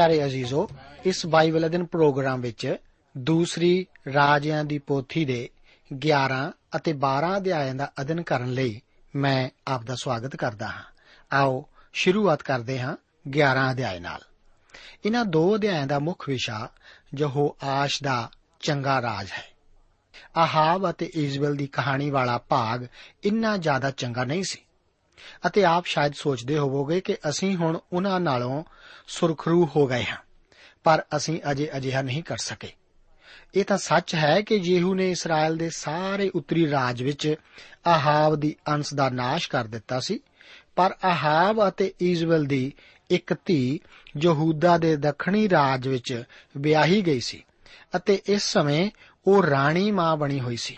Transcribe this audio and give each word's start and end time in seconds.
ਪਿਆਰੇ 0.05 0.25
ਅਜ਼ੀਜ਼ੋ, 0.25 0.69
ਇਸ 1.05 1.25
Bible 1.25 1.67
ਅਧਿਨ 1.67 1.85
programme 1.85 2.41
ਵਿੱਚ 2.41 2.75
ਦੂਸਰੀ 3.17 3.87
ਰਾਜਿਆਂ 4.13 4.63
ਦੀ 4.63 4.79
ਪੋਥੀ 4.79 5.25
ਦੇ 5.25 5.49
11 5.93 6.53
ਅਤੇ 6.75 6.93
12 6.93 7.37
ਅਧਿਆਇਆਂ 7.37 7.75
ਦਾ 7.75 7.91
ਅਧਿਨ 8.01 8.21
ਕਰਨ 8.21 8.53
ਲਈ 8.53 8.81
ਮੈਂ 9.15 9.49
ਆਪ 9.67 9.83
ਦਾ 9.83 9.95
ਸਵਾਗਤ 9.95 10.35
ਕਰਦਾ 10.35 10.67
ਹਾਂ। 10.67 10.83
ਆਓ 11.33 11.65
ਸ਼ੁਰੂਆਤ 11.93 12.41
ਕਰਦੇ 12.41 12.79
ਹਾਂ 12.79 12.97
11 13.29 13.71
ਅਧਿਆਇ 13.71 13.99
ਨਾਲ। 13.99 14.21
ਇਹਨਾਂ 15.05 15.25
ਦੋ 15.25 15.55
ਅਧਿਆਇਆਂ 15.55 15.87
ਦਾ 15.87 15.99
ਮੁੱਖ 15.99 16.29
ਵਿਸ਼ਾ 16.29 16.69
ਯਹੋ 17.17 17.57
ਆਸ਼ 17.63 18.03
ਦਾ 18.03 18.29
ਚੰਗਾ 18.59 19.01
ਰਾਜ 19.01 19.27
ਹੈ। 19.31 19.43
ਆਹਾਬ 20.37 20.89
ਅਤੇ 20.89 21.05
ਇਜ਼ਬਲ 21.05 21.55
ਦੀ 21.55 21.67
ਕਹਾਣੀ 21.67 22.09
ਵਾਲਾ 22.09 22.37
ਭਾਗ 22.37 22.87
ਇੰਨਾ 23.23 23.57
ਜ਼ਿਆਦਾ 23.57 23.91
ਚੰਗਾ 23.91 24.23
ਨਹੀਂ 24.23 24.43
ਸੀ। 24.43 24.64
ਅਤੇ 25.47 25.63
ਆਪ 25.63 25.85
ਸ਼ਾਇਦ 25.85 26.13
ਸੋਚਦੇ 26.13 26.57
ਹੋਵੋਗੇ 26.57 27.01
ਕਿ 27.01 27.17
ਅਸੀਂ 27.29 27.55
ਹੁਣ 27.55 27.79
ਉਹਨਾਂ 27.93 28.19
ਨਾਲੋਂ 28.19 28.63
ਸੁਰਖਰੂ 29.07 29.67
ਹੋ 29.75 29.87
ਗਏ 29.87 30.03
ਹਾਂ, 30.03 30.17
ਪਰ 30.83 31.03
ਅਸੀਂ 31.15 31.39
ਅਜੇ 31.51 31.69
ਅਜਿਹਾ 31.77 32.01
ਨਹੀਂ 32.01 32.23
ਕਰ 32.23 32.37
ਸਕੇ। 32.37 32.71
ਇਹ 33.55 33.65
ਤਾਂ 33.65 33.77
ਸੱਚ 33.77 34.15
ਹੈ 34.15 34.41
ਕਿ 34.41 34.55
ਯੇਹੂ 34.55 34.93
ਨੇ 34.95 35.11
ਇਸਰਾਇਲ 35.11 35.57
ਦੇ 35.57 35.69
ਸਾਰੇ 35.69 36.29
ਉੱਤਰੀ 36.35 36.69
ਰਾਜ 36.71 37.03
ਵਿੱਚ 37.03 37.35
ਆਹਾਬ 37.87 38.35
ਦੀ 38.35 38.55
ਅੰਸ਼ 38.67 38.93
ਦਾ 38.93 39.09
ਨਾਸ਼ 39.09 39.49
ਕਰ 39.49 39.65
ਦਿੱਤਾ 39.65 39.99
ਸੀ, 39.99 40.19
ਪਰ 40.75 40.95
ਆਹਾਬ 41.05 41.67
ਅਤੇ 41.67 41.93
ਇਜ਼ਬਲ 41.99 42.45
ਦੀ 42.45 42.73
ਇੱਕ 43.09 43.33
ਧੀ 43.45 43.79
ਯਹੂਦਾ 44.23 44.77
ਦੇ 44.77 44.95
ਦੱਖਣੀ 44.95 45.49
ਰਾਜ 45.49 45.87
ਵਿੱਚ 45.87 46.23
ਵਿਆਹੀ 46.57 47.01
ਗਈ 47.01 47.19
ਸੀ 47.19 47.43
ਅਤੇ 47.95 48.21
ਇਸ 48.25 48.43
ਸਮੇਂ 48.43 48.89
ਉਹ 49.27 49.43
ਰਾਣੀ 49.43 49.91
ਮਾਂ 49.91 50.15
ਬਣੀ 50.17 50.39
ਹੋਈ 50.39 50.57
ਸੀ। 50.57 50.77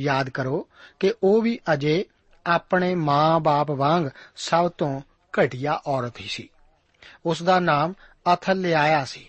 ਯਾਦ 0.00 0.30
ਕਰੋ 0.30 0.68
ਕਿ 1.00 1.12
ਉਹ 1.22 1.42
ਵੀ 1.42 1.58
ਅਜੇ 1.72 2.04
ਆਪਣੇ 2.46 2.94
ਮਾਂ-ਬਾਪ 2.94 3.70
ਵਾਂਗ 3.70 4.04
ਸਭ 4.36 4.70
ਤੋਂ 4.70 5.00
ਘਟੀਆ 5.40 5.80
ਔਰਤ 5.86 6.20
ਹੀ 6.20 6.26
ਸੀ। 6.28 6.48
ਉਸ 7.26 7.42
ਦਾ 7.42 7.60
ਨਾਮ 7.60 7.94
ਅਥਲਿਆਇਆ 8.34 9.04
ਸੀ 9.04 9.28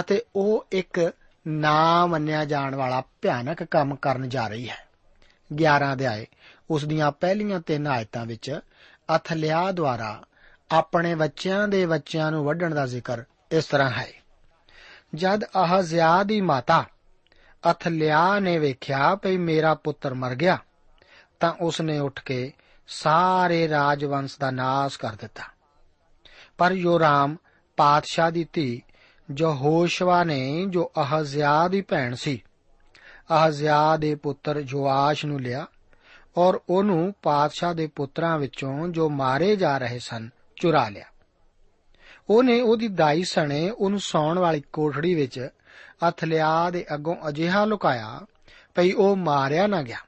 ਅਤੇ 0.00 0.22
ਉਹ 0.36 0.66
ਇੱਕ 0.72 1.12
ਨਾ 1.46 2.06
ਮੰਨਿਆ 2.06 2.44
ਜਾਣ 2.44 2.74
ਵਾਲਾ 2.74 3.02
ਭਿਆਨਕ 3.22 3.62
ਕੰਮ 3.62 3.96
ਕਰਨ 3.96 4.28
ਜਾ 4.28 4.48
ਰਹੀ 4.48 4.68
ਹੈ। 4.68 4.86
11 5.54 5.92
ਅਧਿਆਏ 5.92 6.26
ਉਸ 6.70 6.84
ਦੀਆਂ 6.84 7.12
ਪਹਿਲੀਆਂ 7.12 7.60
ਤਿੰਨ 7.60 7.86
ਆਇਤਾਂ 7.86 8.26
ਵਿੱਚ 8.26 8.60
ਅਥਲਿਆ 9.16 9.72
ਦੁਆਰਾ 9.72 10.22
ਆਪਣੇ 10.70 11.14
ਬੱਚਿਆਂ 11.14 11.68
ਦੇ 11.68 11.86
ਬੱਚਿਆਂ 11.86 12.30
ਨੂੰ 12.30 12.44
ਵੱਢਣ 12.44 12.74
ਦਾ 12.74 12.86
ਜ਼ਿਕਰ 12.86 13.22
ਇਸ 13.50 13.64
ਤਰ੍ਹਾਂ 13.64 13.90
ਹੈ। 13.90 14.12
ਜਦ 15.14 15.44
ਅਹਜ਼ਿਆ 15.44 16.22
ਦੀ 16.22 16.40
ਮਾਤਾ 16.40 16.84
ਅਥਲਿਆ 17.70 18.38
ਨੇ 18.38 18.58
ਵੇਖਿਆ 18.58 19.14
ਭਈ 19.14 19.36
ਮੇਰਾ 19.36 19.74
ਪੁੱਤਰ 19.74 20.14
ਮਰ 20.14 20.34
ਗਿਆ 20.34 20.58
ਤਾਂ 21.44 21.52
ਉਸ 21.60 21.80
ਨੇ 21.80 21.98
ਉੱਠ 21.98 22.22
ਕੇ 22.22 22.52
ਸਾਰੇ 22.86 23.68
ਰਾਜਵੰਸ਼ 23.68 24.36
ਦਾ 24.40 24.50
ਨਾਸ਼ 24.50 24.98
ਕਰ 24.98 25.12
ਦਿੱਤਾ। 25.12 25.42
ਪਰ 26.58 26.72
ਯੋਰਾਮ 26.72 27.36
ਪਾਤਸ਼ਾਹ 27.76 28.30
ਦੀ 28.30 28.46
ਧੀ 28.52 28.82
ਜੋ 29.30 29.54
ਹੋਸ਼ਵਾ 29.54 30.24
ਨੇ 30.24 30.66
ਜੋ 30.66 30.92
ਅਹਜ਼ਿਆ 31.02 31.68
ਦੀ 31.68 31.80
ਭੈਣ 31.80 32.14
ਸੀ, 32.14 32.42
ਅਹਜ਼ਿਆ 33.34 33.96
ਦੇ 33.96 34.14
ਪੁੱਤਰ 34.14 34.60
ਜੋਆਸ਼ 34.60 35.26
ਨੂੰ 35.26 35.40
ਲਿਆ 35.40 35.66
ਔਰ 36.36 36.60
ਉਹਨੂੰ 36.70 37.14
ਪਾਤਸ਼ਾਹ 37.22 37.74
ਦੇ 37.74 37.86
ਪੁੱਤਰਾਂ 37.86 38.38
ਵਿੱਚੋਂ 38.38 38.88
ਜੋ 38.88 39.08
ਮਾਰੇ 39.08 39.56
ਜਾ 39.56 39.78
ਰਹੇ 39.78 39.98
ਸਨ 39.98 40.30
ਚੁਰਾ 40.56 40.88
ਲਿਆ। 40.88 41.06
ਉਹਨੇ 42.30 42.60
ਉਹਦੀ 42.60 42.88
ਦਾਈ 42.88 43.24
ਸਣੇ 43.24 43.70
ਉਹਨੂੰ 43.70 44.00
ਸੌਣ 44.00 44.38
ਵਾਲੀ 44.38 44.62
ਕੋਠੜੀ 44.72 45.14
ਵਿੱਚ 45.14 45.48
ਅਥਲਿਆ 46.08 46.70
ਦੇ 46.70 46.86
ਅੱਗੋਂ 46.94 47.16
ਅਜਿਹਾ 47.28 47.64
ਲੁਕਾਇਆ 47.64 48.20
ਭਈ 48.74 48.92
ਉਹ 48.92 49.16
ਮਾਰਿਆ 49.16 49.66
ਨਾ 49.66 49.82
ਗਿਆ। 49.82 49.98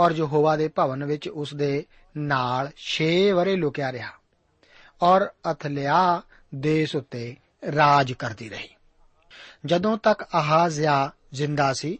ਔਰ 0.00 0.10
ਯਹੋਵਾ 0.10 0.56
ਦੇ 0.56 0.68
ਭਵਨ 0.68 1.04
ਵਿੱਚ 1.04 1.28
ਉਸ 1.28 1.54
ਦੇ 1.54 1.84
ਨਾਲ 2.16 2.70
6 2.76 3.30
ਵਰੇ 3.34 3.56
ਲੁਕਿਆ 3.56 3.92
ਰਿਹਾ 3.92 4.10
ਔਰ 5.02 5.28
ਅਥਲਿਆ 5.52 6.22
ਦੇਸ 6.54 6.96
ਉੱਤੇ 6.96 7.36
ਰਾਜ 7.76 8.12
ਕਰਦੀ 8.12 8.48
ਰਹੀ। 8.48 8.68
ਜਦੋਂ 9.66 9.98
ਤੱਕ 9.98 10.24
ਆਹਾਜ਼ਿਆ 10.34 11.10
ਜ਼ਿੰਦਾ 11.32 11.72
ਸੀ, 11.72 11.98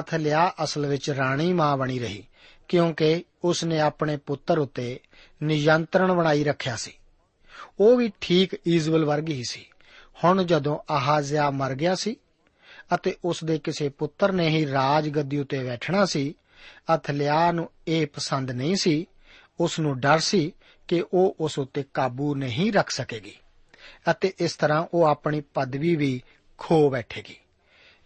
ਅਥਲਿਆ 0.00 0.52
ਅਸਲ 0.64 0.86
ਵਿੱਚ 0.86 1.10
ਰਾਣੀ 1.10 1.52
ਮਾਂ 1.52 1.76
ਬਣੀ 1.76 1.98
ਰਹੀ, 1.98 2.24
ਕਿਉਂਕਿ 2.68 3.24
ਉਸ 3.44 3.64
ਨੇ 3.64 3.80
ਆਪਣੇ 3.80 4.16
ਪੁੱਤਰ 4.16 4.58
ਉੱਤੇ 4.58 5.00
ਨਿਯੰਤਰਣ 5.42 6.12
ਬਣਾਈ 6.12 6.44
ਰੱਖਿਆ 6.44 6.76
ਸੀ। 6.76 6.92
ਉਹ 7.80 7.96
ਵੀ 7.96 8.12
ਠੀਕ 8.20 8.60
ਈਜ਼ਵਲ 8.68 9.04
ਵਰਗੀ 9.04 9.32
ਹੀ 9.32 9.44
ਸੀ। 9.44 9.66
ਹੁਣ 10.24 10.44
ਜਦੋਂ 10.44 10.78
ਆਹਾਜ਼ਿਆ 10.90 11.50
ਮਰ 11.50 11.74
ਗਿਆ 11.74 11.94
ਸੀ 11.94 12.16
ਅਤੇ 12.94 13.16
ਉਸ 13.24 13.44
ਦੇ 13.44 13.58
ਕਿਸੇ 13.58 13.88
ਪੁੱਤਰ 13.88 14.32
ਨੇ 14.32 14.48
ਹੀ 14.48 14.72
ਰਾਜ 14.72 15.08
ਗੱਦੀ 15.08 15.38
ਉੱਤੇ 15.38 15.64
ਬੈਠਣਾ 15.64 16.04
ਸੀ 16.04 16.34
ਅਥਲਿਆ 16.94 17.52
ਨੂੰ 17.52 17.70
ਇਹ 17.88 18.06
ਪਸੰਦ 18.06 18.50
ਨਹੀਂ 18.50 18.76
ਸੀ 18.76 19.06
ਉਸ 19.60 19.80
ਨੂੰ 19.80 20.00
ਡਰ 20.00 20.18
ਸੀ 20.18 20.52
ਕਿ 20.88 21.04
ਉਹ 21.14 21.36
ਉਸ 21.40 21.58
ਉੱਤੇ 21.58 21.84
ਕਾਬੂ 21.94 22.34
ਨਹੀਂ 22.34 22.72
ਰੱਖ 22.72 22.90
ਸਕੇਗੀ 22.90 23.36
ਅਤੇ 24.10 24.32
ਇਸ 24.38 24.56
ਤਰ੍ਹਾਂ 24.56 24.86
ਉਹ 24.94 25.04
ਆਪਣੀ 25.04 25.40
ਪਦਵੀ 25.40 25.96
ਵੀ 25.96 26.22
ਖੋ 26.58 26.90
ਬੈਠੇਗੀ। 26.90 27.36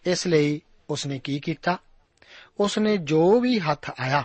ਇਸ 0.06 0.26
ਲਈ 0.26 0.62
ਉਸ 0.90 1.06
ਨੇ 1.06 1.18
ਕੀ 1.18 1.40
ਕੀਤਾ? 1.40 1.78
ਉਸ 2.60 2.78
ਨੇ 2.78 2.96
ਜੋ 2.96 3.40
ਵੀ 3.40 3.58
ਹੱਥ 3.58 3.90
ਆਇਆ, 4.00 4.24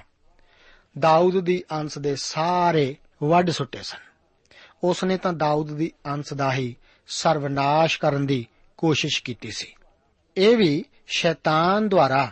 ਦਾਊਦ 0.99 1.39
ਦੀ 1.39 1.63
ਅੰਸ਼ 1.71 1.97
ਦੇ 1.97 2.15
ਸਾਰੇ 2.15 2.95
ਵੱਢ 3.23 3.49
ਸੁੱਟੇ 3.49 3.83
ਸਨ। 3.83 3.97
ਉਸ 4.83 5.03
ਨੇ 5.03 5.17
ਤਾਂ 5.17 5.33
ਦਾਊਦ 5.33 5.73
ਦੀ 5.73 5.91
ਅੰਸ਼ 6.05 6.33
ਦਾ 6.33 6.53
ਹੀ 6.53 6.75
ਸਰਵਨਾਸ਼ 7.07 7.99
ਕਰਨ 7.99 8.25
ਦੀ 8.25 8.47
ਕੋਸ਼ਿਸ਼ 8.77 9.23
ਕੀਤੀ 9.23 9.51
ਸੀ। 9.51 9.75
ਇਹ 10.37 10.57
ਵੀ 10.57 10.85
ਸ਼ੈਤਾਨ 11.07 11.89
ਦੁਆਰਾ 11.89 12.31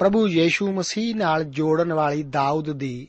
ਪ੍ਰਭੂ 0.00 0.28
ਯੀਸ਼ੂ 0.28 0.72
ਮਸੀਹ 0.72 1.16
ਨਾਲ 1.16 1.44
ਜੋੜਨ 1.44 1.92
ਵਾਲੀ 1.92 2.22
ਦਾਊਦ 2.22 2.72
ਦੀ 2.72 3.08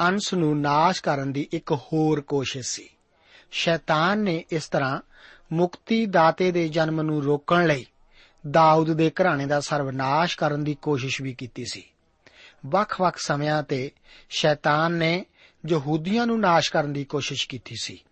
ਅੰਸ਼ 0.00 0.34
ਨੂੰ 0.34 0.60
ਨਾਸ਼ 0.60 1.02
ਕਰਨ 1.02 1.32
ਦੀ 1.32 1.48
ਇੱਕ 1.52 1.72
ਹੋਰ 1.72 2.20
ਕੋਸ਼ਿਸ਼ 2.20 2.68
ਸੀ। 2.68 2.88
ਸ਼ੈਤਾਨ 3.50 4.18
ਨੇ 4.18 4.44
ਇਸ 4.52 4.68
ਤਰ੍ਹਾਂ 4.68 5.00
ਮੁਕਤੀ 5.52 6.06
ਦਾਤੇ 6.06 6.52
ਦੇ 6.52 6.68
ਜਨਮ 6.68 7.02
ਨੂੰ 7.02 7.24
ਰੋਕਣ 7.24 7.66
ਲਈ 7.66 7.86
ਦਾਊਦ 8.50 8.92
ਦੇ 8.92 9.10
ਘਰਾਣੇ 9.10 9.46
ਦਾ 9.46 9.60
ਸਰਵਨਾਸ਼ 9.60 10.38
ਕਰਨ 10.38 10.64
ਦੀ 10.64 10.74
ਕੋਸ਼ਿਸ਼ 10.74 11.22
ਵੀ 11.22 11.34
ਕੀਤੀ 11.34 11.64
ਸੀ। 11.72 11.82
ਵੱਖ-ਵੱਖ 12.66 13.16
ਸਮਿਆਂ 13.16 13.62
ਤੇ 13.62 13.90
ਸ਼ੈਤਾਨ 14.30 14.92
ਨੇ 14.92 15.26
ਯਹੂਦੀਆਂ 15.68 16.26
ਨੂੰ 16.26 16.40
ਨਾਸ਼ 16.40 16.72
ਕਰਨ 16.72 16.92
ਦੀ 16.92 17.04
ਕੋਸ਼ਿਸ਼ 17.04 17.48
ਕੀਤੀ 17.48 17.74
ਸੀ। 17.82 18.04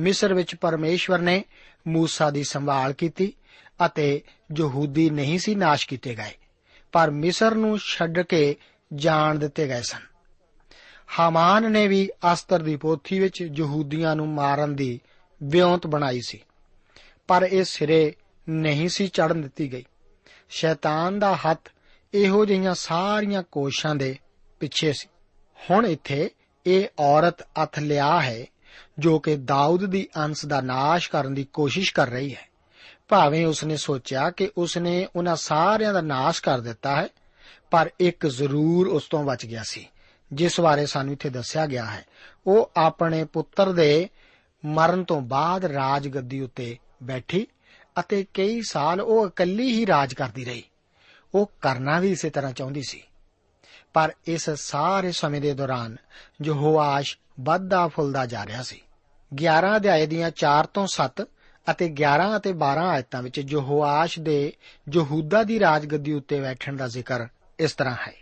ਮਿਸਰ 0.00 0.34
ਵਿੱਚ 0.34 0.54
ਪਰਮੇਸ਼ਵਰ 0.54 1.18
ਨੇ 1.18 1.44
ਮੂਸਾ 1.88 2.30
ਦੀ 2.30 2.44
ਸੰਭਾਲ 2.44 2.92
ਕੀਤੀ 2.92 3.32
ਅਤੇ 3.86 4.22
ਯਹੂਦੀ 4.58 5.10
ਨਹੀਂ 5.10 5.38
ਸੀ 5.38 5.54
ਨਾਸ਼ 5.54 5.88
ਕੀਤੇ 5.88 6.14
ਗਏ। 6.14 6.45
ਪਰ 6.92 7.10
ਮਿਸਰ 7.10 7.54
ਨੂੰ 7.54 7.78
ਛੱਡ 7.78 8.20
ਕੇ 8.20 8.56
ਜਾਣ 8.94 9.38
ਦਿੱਤੇ 9.38 9.68
ਗਏ 9.68 9.82
ਸਨ। 9.82 10.00
ਹਾਮਾਨ 11.18 11.70
ਨੇ 11.72 11.86
ਵੀ 11.88 12.08
ਅਸਤਰ 12.32 12.62
ਦੀ 12.62 12.76
ਪੋਥੀ 12.76 13.18
ਵਿੱਚ 13.20 13.40
ਯਹੂਦੀਆਂ 13.54 14.14
ਨੂੰ 14.16 14.28
ਮਾਰਨ 14.28 14.74
ਦੀ 14.74 15.00
ਵਿਉਂਤ 15.42 15.86
ਬਣਾਈ 15.86 16.20
ਸੀ, 16.26 16.42
ਪਰ 17.28 17.48
ਇਹ 17.52 17.64
ਸਿਰੇ 17.64 18.14
ਨਹੀਂ 18.48 18.88
ਸੀ 18.88 19.06
ਚੜਨ 19.08 19.42
ਦਿੱਤੀ 19.42 19.72
ਗਈ। 19.72 19.84
ਸ਼ੈਤਾਨ 20.48 21.18
ਦਾ 21.18 21.34
ਹੱਥ 21.36 21.68
ਇਹੋ 22.14 22.44
ਜਿਹੀਆਂ 22.44 22.74
ਸਾਰੀਆਂ 22.74 23.42
ਕੋਸ਼ਾਂ 23.42 23.94
ਦੇ 23.94 24.16
ਪਿੱਛੇ 24.60 24.92
ਸੀ। 24.92 25.08
ਹੁਣ 25.58 25.86
ਇੱਥੇ 25.86 26.30
ਇਹ 26.66 26.86
ਔਰਤ 26.98 27.42
ਅਥਲਿਆ 27.64 28.20
ਹੈ, 28.20 28.44
ਜੋ 28.98 29.18
ਕਿ 29.18 29.36
ਦਾਊਦ 29.36 29.86
ਦੀ 29.86 30.08
ਅੰਸ਼ 30.16 30.46
ਦਾ 30.46 30.60
ਨਾਸ਼ 30.60 31.10
ਕਰਨ 31.10 31.34
ਦੀ 31.34 31.44
ਕੋਸ਼ਿਸ਼ 31.44 31.94
ਕਰ 31.94 32.08
ਰਹੀ 32.08 32.34
ਹੈ। 32.34 32.48
ਭਾਵੇਂ 33.08 33.46
ਉਸਨੇ 33.46 33.76
ਸੋਚਿਆ 33.76 34.30
ਕਿ 34.30 34.50
ਉਸਨੇ 34.56 35.08
ਉਹਨਾਂ 35.16 35.36
ਸਾਰਿਆਂ 35.36 35.92
ਦਾ 35.92 36.00
ਨਾਸ਼ 36.00 36.42
ਕਰ 36.42 36.60
ਦਿੱਤਾ 36.60 36.96
ਹੈ, 36.96 37.08
ਪਰ 37.70 37.90
ਇੱਕ 38.00 38.26
ਜ਼ਰੂਰ 38.26 38.86
ਉਸ 38.86 39.04
ਤੋਂ 39.04 39.24
ਬਚ 39.24 39.46
ਗਿਆ 39.46 39.62
ਸੀ, 39.62 39.88
ਜਿਸ 40.32 40.60
ਬਾਰੇ 40.60 40.86
ਸਾਨੂੰ 40.86 41.12
ਇੱਥੇ 41.12 41.28
ਦੱਸਿਆ 41.28 41.66
ਗਿਆ 41.66 41.84
ਹੈ। 41.84 42.04
ਉਹ 42.46 42.70
ਆਪਣੇ 42.76 43.24
ਪੁੱਤਰ 43.24 43.72
ਦੇ 43.72 44.08
ਮਰਨ 44.64 45.04
ਤੋਂ 45.04 45.20
ਬਾਅਦ 45.20 45.64
ਰਾਜ 45.64 46.08
ਗੱਦੀ 46.08 46.40
ਉੱਤੇ 46.40 46.78
ਬੈਠੀ 47.02 47.46
ਅਤੇ 48.00 48.26
ਕਈ 48.34 48.62
ਸਾਲ 48.62 49.00
ਉਹ 49.00 49.26
ਇਕੱਲੀ 49.26 49.72
ਹੀ 49.72 49.86
ਰਾਜ 49.86 50.14
ਕਰਦੀ 50.14 50.44
ਰਹੀ। 50.44 50.62
ਉਹ 51.34 51.50
ਕਰਨਾ 51.60 52.00
ਵੀ 52.00 52.10
ਇਸੇ 52.10 52.30
ਤਰ੍ਹਾਂ 52.30 52.52
ਚਾਹੁੰਦੀ 52.52 52.82
ਸੀ। 52.88 53.02
ਪਰ 53.94 54.12
ਇਸ 54.26 54.50
ਸਾਰੇ 54.50 55.12
ਸਮੇਂ 55.12 55.40
ਦੇ 55.40 55.54
ਦੌਰਾਨ 55.54 55.96
ਯਹੋਆਸ਼ 56.44 57.18
ਵੱਧਦਾ 57.40 57.88
ਫੁੱਲਦਾ 57.88 58.26
ਜਾ 58.26 58.46
ਰਿਹਾ 58.46 58.62
ਸੀ। 58.62 58.80
11 59.34 59.76
ਅਧਿਆਏ 59.76 60.06
ਦੀਆਂ 60.06 60.30
4 60.30 60.66
ਤੋਂ 60.66 60.86
7 60.86 61.26
ਅਤੇ 61.70 61.94
11 62.02 62.36
ਅਤੇ 62.36 62.52
12 62.52 62.86
ਆਇਤਾਂ 62.86 63.22
ਵਿੱਚ 63.22 63.38
ਯਹੋਆਸ਼ 63.38 64.18
ਦੇ 64.18 64.52
ਯਹੂਦਾ 64.92 65.42
ਦੀ 65.42 65.60
ਰਾਜਗੱਦੀ 65.60 66.12
ਉੱਤੇ 66.12 66.40
ਬੈਠਣ 66.40 66.76
ਦਾ 66.76 66.88
ਜ਼ਿਕਰ 66.88 67.26
ਇਸ 67.58 67.72
ਤਰ੍ਹਾਂ 67.72 67.96
ਹੈ। 68.08 68.12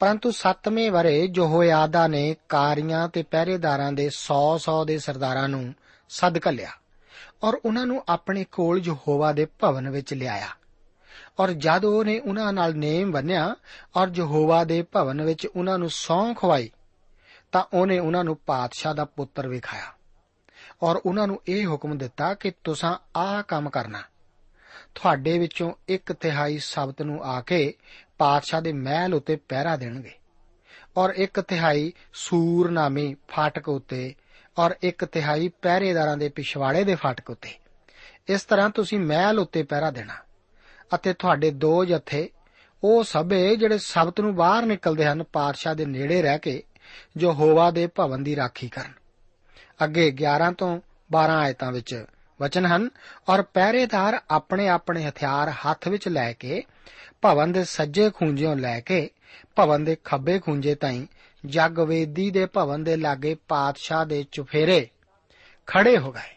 ਪਰੰਤੂ 0.00 0.30
7ਵੇਂ 0.30 0.90
ਵਰੇ 0.90 1.28
ਯਹੋਯਾਦਾ 1.36 2.06
ਨੇ 2.06 2.36
ਕਾਰੀਆਂ 2.48 3.08
ਤੇ 3.08 3.22
ਪਹਿਰੇਦਾਰਾਂ 3.22 3.92
ਦੇ 3.92 4.06
100-100 4.06 4.84
ਦੇ 4.86 4.98
ਸਰਦਾਰਾਂ 4.98 5.48
ਨੂੰ 5.48 5.74
ਸੱਦ 6.08 6.38
ਘੱਲਿਆ 6.38 6.70
ਔਰ 7.44 7.60
ਉਹਨਾਂ 7.64 7.86
ਨੂੰ 7.86 8.04
ਆਪਣੇ 8.08 8.44
ਕੋਲ 8.44 8.80
ਯਹੋਵਾ 8.84 9.32
ਦੇ 9.32 9.46
ਭਵਨ 9.58 9.90
ਵਿੱਚ 9.90 10.14
ਲਿਆਇਆ 10.14 10.48
ਔਰ 11.40 11.52
ਜਦ 11.52 11.84
ਉਹਨੇ 11.84 12.18
ਉਹਨਾਂ 12.18 12.52
ਨਾਲ 12.52 12.74
ਨੇਮ 12.74 13.12
ਬੰਨਿਆ 13.12 13.54
ਔਰ 13.96 14.08
ਯਹੋਵਾ 14.14 14.64
ਦੇ 14.64 14.82
ਭਵਨ 14.82 15.22
ਵਿੱਚ 15.22 15.46
ਉਹਨਾਂ 15.46 15.78
ਨੂੰ 15.78 15.90
ਸੌਂ 15.90 16.34
ਖਵਾਈ 16.34 16.70
ਤਾਂ 17.52 17.64
ਉਹਨੇ 17.72 17.98
ਉਹਨਾਂ 17.98 18.24
ਨੂੰ 18.24 18.36
ਪਾਤਸ਼ਾਹ 18.36 18.94
ਦਾ 18.94 19.04
ਪੁੱਤਰ 19.04 19.48
ਵਿਖਾਇਆ। 19.48 19.92
ਔਰ 20.82 21.00
ਉਹਨਾਂ 21.06 21.26
ਨੂੰ 21.26 21.40
ਇਹ 21.48 21.66
ਹੁਕਮ 21.66 21.98
ਦਿੱਤਾ 21.98 22.34
ਕਿ 22.34 22.50
ਤੁਸੀਂ 22.64 22.96
ਆਹ 23.16 23.42
ਕੰਮ 23.42 23.70
ਕਰਨਾ। 23.70 24.02
ਤੁਹਾਡੇ 24.94 25.38
ਵਿੱਚੋਂ 25.38 25.72
ਇੱਕ 25.88 26.12
ਤਿਹਾਈ 26.12 26.58
ਸਬਤ 26.58 27.02
ਨੂੰ 27.02 27.24
ਆ 27.24 27.40
ਕੇ 27.40 27.74
ਪਾਤਸ਼ਾਹ 28.18 28.62
ਦੇ 28.62 28.72
ਮਹਿਲ 28.72 29.14
ਉੱਤੇ 29.14 29.36
ਪਹਿਰਾ 29.36 29.76
ਦੇਣਗੇ 29.76 30.12
ਔਰ 30.96 31.10
ਇੱਕ 31.16 31.40
ਤਿਹਾਈ 31.40 31.92
ਸੂਰ 32.14 32.70
ਨਾਮੀ 32.70 33.14
ਫਾਟਕ 33.28 33.68
ਉੱਤੇ 33.68 34.14
ਔਰ 34.58 34.74
ਇੱਕ 34.82 35.04
ਤਿਹਾਈ 35.04 35.48
ਪਹਿਰੇਦਾਰਾਂ 35.62 36.16
ਦੇ 36.16 36.28
ਪਿਛਵਾੜੇ 36.28 36.84
ਦੇ 36.84 36.94
ਫਾਟਕ 36.94 37.30
ਉੱਤੇ। 37.30 37.50
ਇਸ 38.28 38.42
ਤਰ੍ਹਾਂ 38.42 38.70
ਤੁਸੀਂ 38.70 38.98
ਮਹਿਲ 38.98 39.38
ਉੱਤੇ 39.38 39.62
ਪਹਿਰਾ 39.62 39.90
ਦੇਣਾ 39.90 40.14
ਅਤੇ 40.94 41.12
ਤੁਹਾਡੇ 41.12 41.50
ਦੋ 41.50 41.84
ਜਥੇ, 41.84 42.28
ਉਹ 42.84 43.04
ਸਭੇ 43.04 43.56
ਜਿਹੜੇ 43.56 43.78
ਸਬਤ 43.78 44.20
ਨੂੰ 44.20 44.34
ਬਾਹਰ 44.34 44.66
ਨਿਕਲਦੇ 44.66 45.06
ਹਨ, 45.06 45.22
ਪਾਤਸ਼ਾਹ 45.22 45.74
ਦੇ 45.74 45.86
ਨੇੜੇ 45.86 46.22
ਰਹਿ 46.22 46.38
ਕੇ 46.38 46.62
ਜੋ 47.16 47.32
ਹੋਵਾ 47.32 47.70
ਦੇ 47.70 47.86
ਭਵਨ 47.86 48.22
ਦੀ 48.22 48.36
ਰਾਖੀ 48.36 48.68
ਕਰਨ। 48.68 49.01
ਅੱਗੇ 49.84 50.12
11 50.12 50.52
ਤੋਂ 50.52 50.80
12 51.12 51.38
ਆਇਤਾਂ 51.38 51.72
ਵਿੱਚ 51.72 52.04
ਵਚਨ 52.42 52.66
ਹਨ, 52.66 52.88
ਔਰ 53.28 53.42
ਪਹਿਰੇਦਾਰ 53.42 54.20
ਆਪਣੇ 54.30 54.68
ਆਪਣੇ 54.68 55.08
ਹਥਿਆਰ 55.08 55.50
ਹੱਥ 55.50 55.88
ਵਿੱਚ 55.88 56.08
ਲੈ 56.08 56.32
ਕੇ, 56.32 56.62
ਭਵਨ 57.22 57.52
ਦੇ 57.52 57.64
ਸੱਜੇ 57.64 58.10
ਖੂੰਜਿਓਂ 58.10 58.56
ਲੈ 58.56 58.80
ਕੇ, 58.80 59.10
ਭਵਨ 59.56 59.84
ਦੇ 59.84 59.96
ਖੱਬੇ 60.04 60.38
ਖੂੰਜੇ 60.38 60.74
ਤਾਈਂ 60.74 61.06
ਜਗਵੇਦੀ 61.46 62.30
ਦੇ 62.30 62.46
ਭਵਨ 62.46 62.84
ਦੇ 62.84 62.96
ਲਾਗੇ 62.96 63.36
ਪਾਤਸ਼ਾਹ 63.48 64.06
ਦੇ 64.06 64.24
ਚੁਫੇਰੇ 64.32 64.88
ਖੜੇ 65.66 65.98
ਹੋ 65.98 66.12
ਗਏ। 66.12 66.36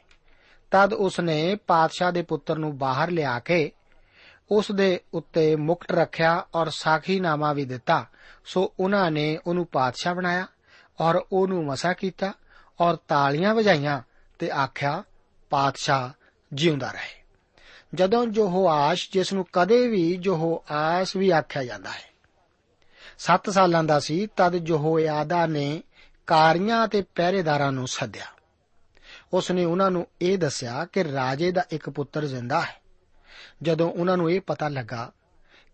ਤਦ 0.72 0.94
ਉਸਨੇ 0.94 1.56
ਪਾਤਸ਼ਾਹ 1.56 2.12
ਦੇ 2.12 2.22
ਪੁੱਤਰ 2.22 2.58
ਨੂੰ 2.58 2.78
ਬਾਹਰ 2.78 3.12
ਲਿਆ 3.12 3.40
ਕੇ 3.40 3.72
ਉਸ 4.52 4.72
ਦੇ 4.72 5.00
ਉੱਤੇ 5.14 5.56
ਮੁਕਟ 5.56 5.92
ਰੱਖਿਆ 5.92 6.46
ਔਰ 6.56 6.70
ਸਾਖੀਨਾਮਾ 6.70 7.54
ਵੀ 7.54 7.66
ਦਿੱਤਾ। 7.66 8.06
ਸੋ 8.46 8.74
ਉਹਨਾਂ 8.80 9.12
ਨੇ 9.12 9.40
ਉਹਨੂੰ 9.48 9.66
ਪਾਤਸ਼ਾਹ 9.66 10.16
ਬਣਾਇਆ 10.16 10.48
ਔਰ 11.02 11.26
ਉਹਨੂੰ 11.32 11.66
ਮਸਾ 11.66 11.94
ਕੀਤਾ। 11.94 12.34
ਔਰ 12.80 12.96
ਤਾਲੀਆਂ 12.96 13.56
ਵਜਾਈਆਂ 13.56 14.02
ਤੇ 14.40 14.52
ਆਖਿਆ, 14.52 15.04
ਪਾਤਸ਼ਾਹ, 15.50 16.10
ਜਿਉਂਦਾ 16.54 16.92
ਰਹੇ। 16.92 17.24
ਜਦੋਂ 17.94 18.28
ਯਹੋਆਸ਼ 18.34 19.10
ਜਿਸ 19.14 19.34
ਨੂੰ 19.34 19.46
ਕਦੇ 19.54 19.88
ਵੀ 19.88 20.20
ਯਹੋਆਸ 20.24 21.16
ਵੀ 21.16 21.30
ਆਖਿਆ 21.30 21.64
ਜਾਂਦਾ 21.64 21.90
ਹੈ 21.90 22.16
7 23.18 23.50
ਸਾਲਾਂ 23.50 23.84
ਦਾ 23.84 24.00
ਸੀ, 24.00 24.28
ਤਦ 24.38 24.70
ਯਹੋਯਾਦਾ 24.70 25.46
ਨੇ 25.46 25.84
ਕਾਰੀਆਂ 26.28 26.88
ਤੇ 26.88 27.02
ਪਹਿਰੇਦਾਰਾਂ 27.16 27.72
ਨੂੰ 27.72 27.88
ਸੱਦਿਆ। 27.88 28.26
ਉਸ 29.34 29.52
ਨੇ 29.52 29.66
ਉਹਨਾਂ 29.66 29.92
ਨੂੰ 29.92 30.08
ਇਹ 30.22 30.38
ਦੱਸਿਆ 30.38 30.86
ਕਿ 30.86 31.04
ਰਾਜੇ 31.04 31.52
ਦਾ 31.52 31.66
ਇੱਕ 31.72 31.90
ਪੁੱਤਰ 31.90 32.26
ਜ਼ਿੰਦਾ 32.26 32.62
ਹੈ। 32.62 32.82
ਜਦੋਂ 33.62 33.92
ਉਹਨਾਂ 33.92 34.18
ਨੂੰ 34.18 34.32
ਇਹ 34.32 34.42
ਪਤਾ 34.42 34.68
ਲੱਗਾ 34.68 35.12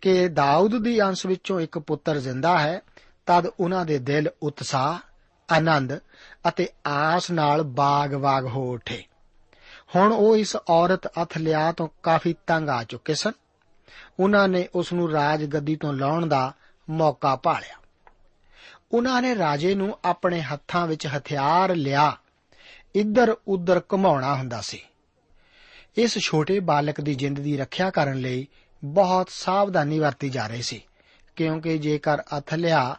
ਕਿ 0.02 0.28
ਦਾਊਦ 0.28 0.84
ਦੀ 0.84 1.02
ਅੰਸ਼ 1.02 1.26
ਵਿੱਚੋਂ 1.26 1.60
ਇੱਕ 1.60 1.80
ਪੁੱਤਰ 1.80 2.18
ਜ਼ਿੰਦਾ 2.18 2.60
ਹੈ, 2.60 2.82
ਤਦ 3.26 3.48
ਉਹਨਾਂ 3.60 3.86
ਦੇ 3.86 3.98
ਦਿਲ 3.98 4.30
ਉਤਸ਼ਾਹ 4.44 5.11
ਆਨੰਦ 5.52 6.00
ਅਤੇ 6.48 6.68
ਆਸ 6.88 7.32
ਨਾਲ 7.32 7.64
ਬਾਗ-ਬਾਗ 7.64 8.46
ਹੋ 8.46 8.74
ਉੱਠੇ। 8.74 9.04
ਹੁਣ 9.96 10.14
ਉਹ 10.14 10.38
ਇਸ 10.38 10.56
ਔਰਤ 10.70 11.08
ਅਥਲਿਆ 11.08 11.72
ਤੋਂ 11.72 11.88
ਕਾਫੀ 12.04 12.36
ਤੰਗ 12.48 12.70
ਆ 12.70 12.84
ਚੁੱਕੇ 12.84 13.14
ਸਨ। 13.14 13.32
ਉਹਨਾਂ 14.20 14.48
ਨੇ 14.48 14.68
ਉਸ 14.76 14.94
ਨੂੰ 14.94 15.12
ਰਾਜ 15.12 15.46
ਗੱਦੀ 15.46 15.76
ਤੋਂ 15.76 15.94
ਲਾਉਣ 15.94 16.26
ਦਾ 16.26 16.54
ਮੌਕਾ 16.90 17.36
ਭਾਲਿਆ। 17.36 17.76
ਉਹਨਾਂ 18.92 19.22
ਨੇ 19.22 19.36
ਰਾਜੇ 19.36 19.76
ਨੂੰ 19.76 19.98
ਆਪਣੇ 20.06 20.42
ਹੱਥਾਂ 20.42 20.88
ਵਿੱਚ 20.88 21.08
ਹਥਿਆਰ 21.08 21.76
ਲਿਆ। 21.76 22.18
ਇੱਧਰ 22.96 23.36
ਉੱਧਰ 23.48 23.82
ਘੁਮਾਉਣਾ 23.94 24.36
ਹੁੰਦਾ 24.36 24.62
ਸੀ। 24.62 24.82
ਇਸ 25.98 26.18
ਛੋਟੇ 26.20 26.60
ਬਾਲਕ 26.60 27.02
ਦੀ 27.02 27.16
ਜਿੰਦ 27.16 27.40
ਦੀ 27.40 27.58
ਰੱਖਿਆ 27.58 27.90
ਕਰਨ 27.90 28.18
ਲਈ 28.18 28.48
ਬਹੁਤ 28.84 29.28
ਸਾਵਧਾਨੀ 29.30 30.00
ਵਰਤੀ 30.00 30.30
ਜਾ 30.30 30.48
ਰਹੀ 30.48 30.62
ਸੀ, 30.62 30.84
ਕਿਉਂਕਿ 31.36 31.78
ਜੇਕਰ 31.78 32.22
ਅਥਲਿਆ 32.38 32.96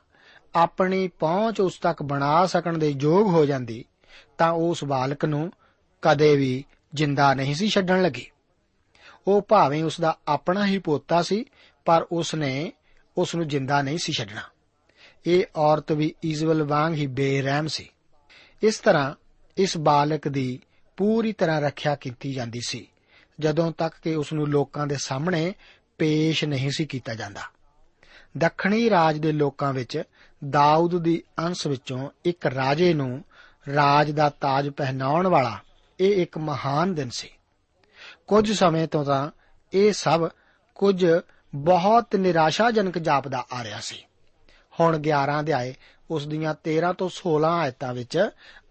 ਆਪਣੀ 0.55 1.09
ਪਹੁੰਚ 1.09 1.61
ਉਸ 1.61 1.79
ਤੱਕ 1.79 2.03
ਬਣਾ 2.03 2.47
ਸਕਣ 2.47 2.79
ਦੇ 2.79 2.95
ਯੋਗ 3.01 3.29
ਹੋ 3.29 3.47
ਜਾਂਦੀ, 3.47 3.85
ਤਾਂ 4.39 4.53
ਉਸ 4.53 4.85
ਬਾਲਕ 4.85 5.25
ਨੂੰ 5.25 5.53
ਕਦੇ 6.03 6.37
ਵੀ 6.37 6.65
ਜਿੰਦਾ 6.95 7.35
ਨਹੀਂ 7.35 7.55
ਸੀ 7.55 7.69
ਛੱਡਣ 7.69 8.03
ਲੱਗੀ। 8.03 8.31
ਉਹ 9.29 9.43
ਭਾਵੇਂ 9.43 9.85
ਉਸ 9.85 10.01
ਦਾ 10.01 10.19
ਆਪਣਾ 10.29 10.67
ਹੀ 10.67 10.79
ਪੋਤਾ 10.79 11.23
ਸੀ, 11.23 11.45
ਪਰ 11.85 12.07
ਉਸ 12.13 12.35
ਨੇ 12.35 12.73
ਉਸ 13.19 13.35
ਨੂੰ 13.35 13.49
ਜਿੰਦਾ 13.49 13.83
ਨਹੀਂ 13.83 13.99
ਸੀ 13.99 14.13
ਛੱਡਣਾ। 14.13 14.43
ਇਹ 15.27 15.45
ਔਰਤ 15.57 15.93
ਵੀ 15.93 16.15
ਇਜ਼ਬਲ 16.23 16.63
ਵਾਂਗ 16.63 16.95
ਹੀ 16.95 17.07
ਬੇਰਹਿਮ 17.07 17.67
ਸੀ। 17.67 17.89
ਇਸ 18.63 18.79
ਤਰ੍ਹਾਂ 18.79 19.15
ਇਸ 19.57 19.79
ਬਾਲਕ 19.79 20.29
ਦੀ 20.29 20.61
ਪੂਰੀ 20.97 21.33
ਤਰ੍ਹਾਂ 21.33 21.61
ਰੱਖਿਆ 21.61 21.95
ਕੀਤੀ 21.95 22.33
ਜਾਂਦੀ 22.33 22.61
ਸੀ, 22.67 22.89
ਜਦੋਂ 23.41 23.73
ਤੱਕ 23.73 23.95
ਕਿ 24.03 24.15
ਉਸ 24.15 24.33
ਨੂੰ 24.33 24.49
ਲੋਕਾਂ 24.49 24.87
ਦੇ 24.87 24.97
ਸਾਹਮਣੇ 24.99 25.55
ਪੇਸ਼ 25.99 26.45
ਨਹੀਂ 26.45 26.71
ਸੀ 26.71 26.85
ਕੀਤਾ 26.87 27.15
ਜਾਂਦਾ। 27.15 27.41
ਦੱਖਣੀ 28.39 28.91
ਰਾਜ 28.91 29.19
ਦੇ 29.19 29.33
ਲੋਕਾਂ 29.33 29.73
ਵਿੱਚ 29.73 30.03
ਦਾਊਦ 30.51 30.99
ਦੀ 30.99 31.23
ਅੰਸ਼ 31.39 31.67
ਵਿੱਚੋਂ 31.67 32.11
ਇੱਕ 32.25 32.47
ਰਾਜੇ 32.47 32.95
ਨੂੰ 32.95 33.25
ਰਾਜ 33.75 34.11
ਦਾ 34.11 34.29
ਤਾਜ 34.29 34.69
ਪਹਿਨਾਉਣ 34.69 35.27
ਵਾਲਾ 35.27 35.59
ਇਹ 36.01 36.23
ਇੱਕ 36.23 36.39
ਮਹਾਨ 36.39 36.95
ਦਿਨ 36.95 37.11
ਸੀ। 37.11 37.29
ਕੁਝ 38.27 38.53
ਸਮੇਂ 38.53 38.89
ਤੋਂ 38.89 39.05
ਤਾਂ 39.05 39.31
ਇਹ 39.73 39.93
ਸਭ 39.93 40.29
ਕੁਝ 40.75 41.07
ਬਹੁਤ 41.55 42.17
ਨਿਰਾਸ਼ਾਜਨਕ 42.17 42.99
ਜਾਪਦਾ 42.99 43.47
ਆ 43.53 43.65
ਰਿਹਾ 43.65 43.81
ਸੀ। 43.81 44.05
ਹੁਣ 44.81 44.99
11 44.99 45.41
ਅਧਿਆਏ 45.41 45.75
ਉਸ 46.11 46.27
ਦੀਆਂ 46.27 46.55
13 46.55 46.93
ਤੋਂ 46.93 47.09
16 47.09 47.49
ਆਇਤਾਂ 47.61 47.95
ਵਿੱਚ 47.95 48.31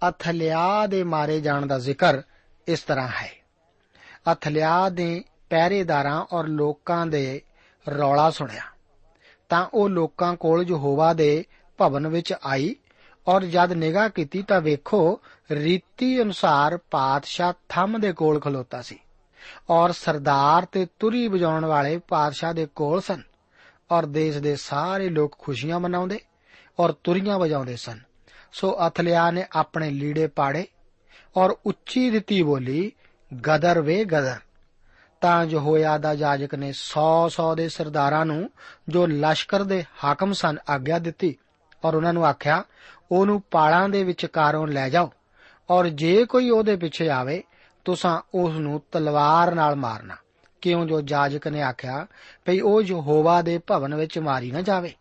ਅਥਲਿਆ 0.10 0.88
ਦੇ 0.88 1.04
ਮਾਰੇ 1.04 1.42
ਜਾਣ 1.42 1.66
ਦਾ 1.66 1.80
ਜ਼ਿਕਰ 1.80 2.22
ਇਸ 2.68 2.80
ਤਰ੍ਹਾਂ 2.80 3.08
ਹੈ। 3.08 3.32
ਅਥਲਿਆ 4.32 4.90
ਦੇ 4.90 5.24
ਪਹਿਰੇਦਾਰਾਂ 5.50 6.26
ਔਰ 6.32 6.48
ਲੋਕਾਂ 6.48 7.06
ਦੇ 7.06 7.42
ਰੌਲਾ 7.98 8.30
ਸੁਣਿਆ। 8.30 8.64
ਤਾਂ 9.52 9.66
ਉਹ 9.74 9.90
ਲੋਕਾਂ 9.90 10.36
ਕੋਲ 10.36 10.64
ਯਹੋਵਾ 10.68 11.14
ਦੇ 11.14 11.46
ਭਵਨ 11.78 12.08
ਵਿੱਚ 12.08 12.34
ਆਈ 12.46 12.76
ਔਰ 13.28 13.46
ਜਦ 13.46 13.72
ਨਿਗਾਹ 13.74 14.10
ਕੀਤੀ 14.10 14.42
ਤਾਂ 14.42 14.62
ਵੇਖੋ, 14.62 15.20
ਰੀਤੀ 15.52 16.22
ਅਨੁਸਾਰ 16.22 16.78
ਪਾਤਸ਼ਾਹ 16.92 17.54
ਥੰਮ 17.70 18.00
ਦੇ 18.02 18.12
ਕੋਲ 18.14 18.40
ਖਲੋਤਾ 18.40 18.82
ਸੀ 18.82 19.00
ਔਰ 19.70 19.92
ਸਰਦਾਰ 19.92 20.66
ਤੇ 20.66 20.88
ਤੁਰੀ 21.00 21.28
ਵਜਾਉਣ 21.28 21.66
ਵਾਲੇ 21.66 21.98
ਪਾਤਸ਼ਾਹ 22.08 22.54
ਦੇ 22.54 22.68
ਕੋਲ 22.76 23.02
ਸਨ 23.02 23.22
ਔਰ 23.92 24.06
ਦੇਸ਼ 24.06 24.38
ਦੇ 24.38 24.56
ਸਾਰੇ 24.56 25.10
ਲੋਕ 25.10 25.36
ਖੁਸ਼ੀਆਂ 25.40 25.80
ਮਨਾਉਂਦੇ 25.80 26.20
ਔਰ 26.80 26.92
ਤੁਰੀਆਂ 27.04 27.40
ਵਜਾਉਂਦੇ 27.40 27.76
ਸਨ। 27.76 28.00
ਸੋ 28.54 28.78
ਅਥਲਿਆ 28.88 29.30
ਨੇ 29.32 29.46
ਆਪਣੇ 29.52 29.90
ਲੀੜੇ 29.90 30.28
ਪਾੜੇ 30.28 30.66
ਔਰ 31.38 31.56
ਉੱਚੀ 31.66 32.10
ਦਿੱਤੀ 32.10 32.42
ਬੋਲੀ, 32.44 32.92
ਗਦਰ 33.48 33.82
ਵੇ 33.82 34.04
ਗਦਰ। 34.06 34.38
ਤਾਂ 35.22 35.46
ਜੋ 35.46 35.60
ਹੋਇਆ 35.60 35.98
ਦਾ 35.98 36.16
ਜਾਜਕ 36.16 36.56
ਨੇ 36.56 36.72
100-100 36.72 37.56
ਦੇ 37.56 37.70
ਸਰਦਾਰਾਂ 37.70 38.26
ਨੂੰ 38.26 38.50
ਜੋ 38.90 39.06
ਲਸ਼ਕਰ 39.08 39.64
ਦੇ 39.64 39.84
ਹਾਕਮ 40.04 40.34
ਸਨ 40.34 40.58
ਆਗਿਆ 40.70 41.00
ਦਿੱਤੀ 41.00 41.36
ਔਰ 41.86 41.96
ਉਹਨਾਂ 41.96 42.14
ਨੂੰ 42.14 42.26
ਆਖਿਆ, 42.26 42.64
ਉਹਨੂੰ 43.12 43.42
ਪਾਲਾਂ 43.52 43.90
ਦੇ 43.90 44.04
ਵਿਚਕਾਰੋਂ 44.04 44.68
ਲੈ 44.68 44.90
ਜਾਓ 44.90 45.12
ਔਰ 45.70 45.88
ਜੇ 45.90 46.26
ਕੋਈ 46.26 46.50
ਉਹਦੇ 46.50 46.76
ਪਿੱਛੇ 46.76 47.10
ਆਵੇ, 47.10 47.44
ਤੁਸੀਂ 47.86 48.18
ਉਸ 48.34 48.54
ਨੂੰ 48.54 48.82
ਤਲਵਾਰ 48.92 49.54
ਨਾਲ 49.56 49.76
ਮਾਰਨਾ। 49.76 50.16
ਕਿਉਂ 50.62 50.86
ਜੋ 50.86 51.02
ਜਾਜਕ 51.02 51.48
ਨੇ 51.48 51.62
ਆਖਿਆ, 51.62 52.06
ਭਈ 52.46 52.60
ਉਹ 52.60 52.82
ਯਹੋਵਾ 52.82 53.42
ਦੇ 53.42 53.58
ਭਵਨ 53.58 53.96
ਵਿੱਚ 53.96 54.20
ਮਾਰੀ 54.20 54.52
ਨਾ 54.52 54.62
ਜਾਵੇ। 54.62 54.94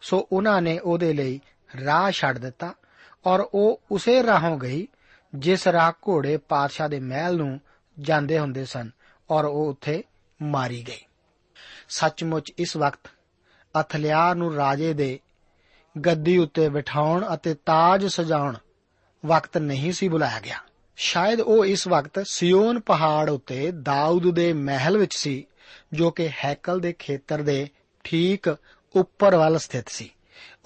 ਸੋ 0.00 0.28
ਉਹਨਾਂ 0.32 0.60
ਨੇ 0.62 0.78
ਉਹਦੇ 0.78 1.12
ਲਈ 1.12 1.40
ਰਾਹ 1.84 2.10
ਛੱਡ 2.10 2.38
ਦਿੱਤਾ 2.38 2.72
ਔਰ 3.26 3.40
ਉਹ 3.54 3.80
ਉਸੇ 3.90 4.22
ਰਾਹੋਂ 4.22 4.58
ਗਈ, 4.58 4.86
ਜਿਸ 5.34 5.68
ਰਾਹ 5.68 5.92
ਘੋੜੇ 6.08 6.36
ਪਾਤਸ਼ਾਹ 6.36 6.88
ਦੇ 6.88 7.00
ਮਹਿਲ 7.00 7.36
ਨੂੰ 7.36 7.60
ਜਾਂਦੇ 8.00 8.38
ਹੁੰਦੇ 8.38 8.64
ਸਨ। 8.64 8.90
ਔਰ 9.30 9.44
ਉਹ 9.44 9.68
ਉੱਥੇ 9.68 10.02
ਮਾਰੀ 10.42 10.84
ਗਈ। 10.88 11.00
ਸੱਚਮੁੱਚ 11.88 12.52
ਇਸ 12.58 12.76
ਵਕਤ 12.76 13.10
ਅਥਲਿਆ 13.80 14.34
ਨੂੰ 14.34 14.54
ਰਾਜੇ 14.54 14.92
ਦੇ 14.92 15.20
ਗੱਦੀ 16.06 16.38
ਉੱਤੇ 16.38 16.68
ਬਿਠਾਉਣ 16.68 17.34
ਅਤੇ 17.34 17.54
ਤਾਜ 17.54 18.06
ਸਜਾਉਣ 18.06 18.56
ਵਕਤ 19.26 19.58
ਨਹੀਂ 19.58 19.92
ਸੀ 19.92 20.08
ਬੁਲਾਇਆ 20.08 20.40
ਗਿਆ। 20.40 20.58
ਸ਼ਾਇਦ 20.96 21.40
ਉਹ 21.40 21.64
ਇਸ 21.66 21.88
ਵਕਤ 21.88 22.26
ਸਿਯੋਨ 22.26 22.80
ਪਹਾੜ 22.80 23.30
ਉੱਤੇ 23.30 23.70
ਦਾਊਦ 23.70 24.30
ਦੇ 24.34 24.52
ਮਹਿਲ 24.52 24.98
ਵਿੱਚ 24.98 25.16
ਸੀ, 25.16 25.46
ਜੋ 25.92 26.10
ਕਿ 26.10 26.30
ਹੈਕਲ 26.44 26.80
ਦੇ 26.80 26.92
ਖੇਤਰ 26.92 27.42
ਦੇ 27.42 27.68
ਠੀਕ 28.04 28.56
ਉੱਪਰ 28.94 29.36
ਵੱਲ 29.36 29.58
ਸਥਿਤ 29.58 29.88
ਸੀ। 29.88 30.10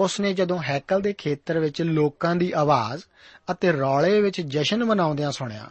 ਉਸਨੇ 0.00 0.32
ਜਦੋਂ 0.32 0.58
ਹੈਕਲ 0.62 1.00
ਦੇ 1.00 1.12
ਖੇਤਰ 1.12 1.58
ਵਿੱਚ 1.58 1.82
ਲੋਕਾਂ 1.82 2.36
ਦੀ 2.36 2.52
ਆਵਾਜ਼ 2.52 3.02
ਅਤੇ 3.50 3.72
ਰੌਲੇ 3.72 4.20
ਵਿੱਚ 4.20 4.40
ਜਸ਼ਨ 4.40 4.84
ਮਨਾਉਂਦਿਆਂ 4.84 5.32
ਸੁਣਿਆ, 5.32 5.70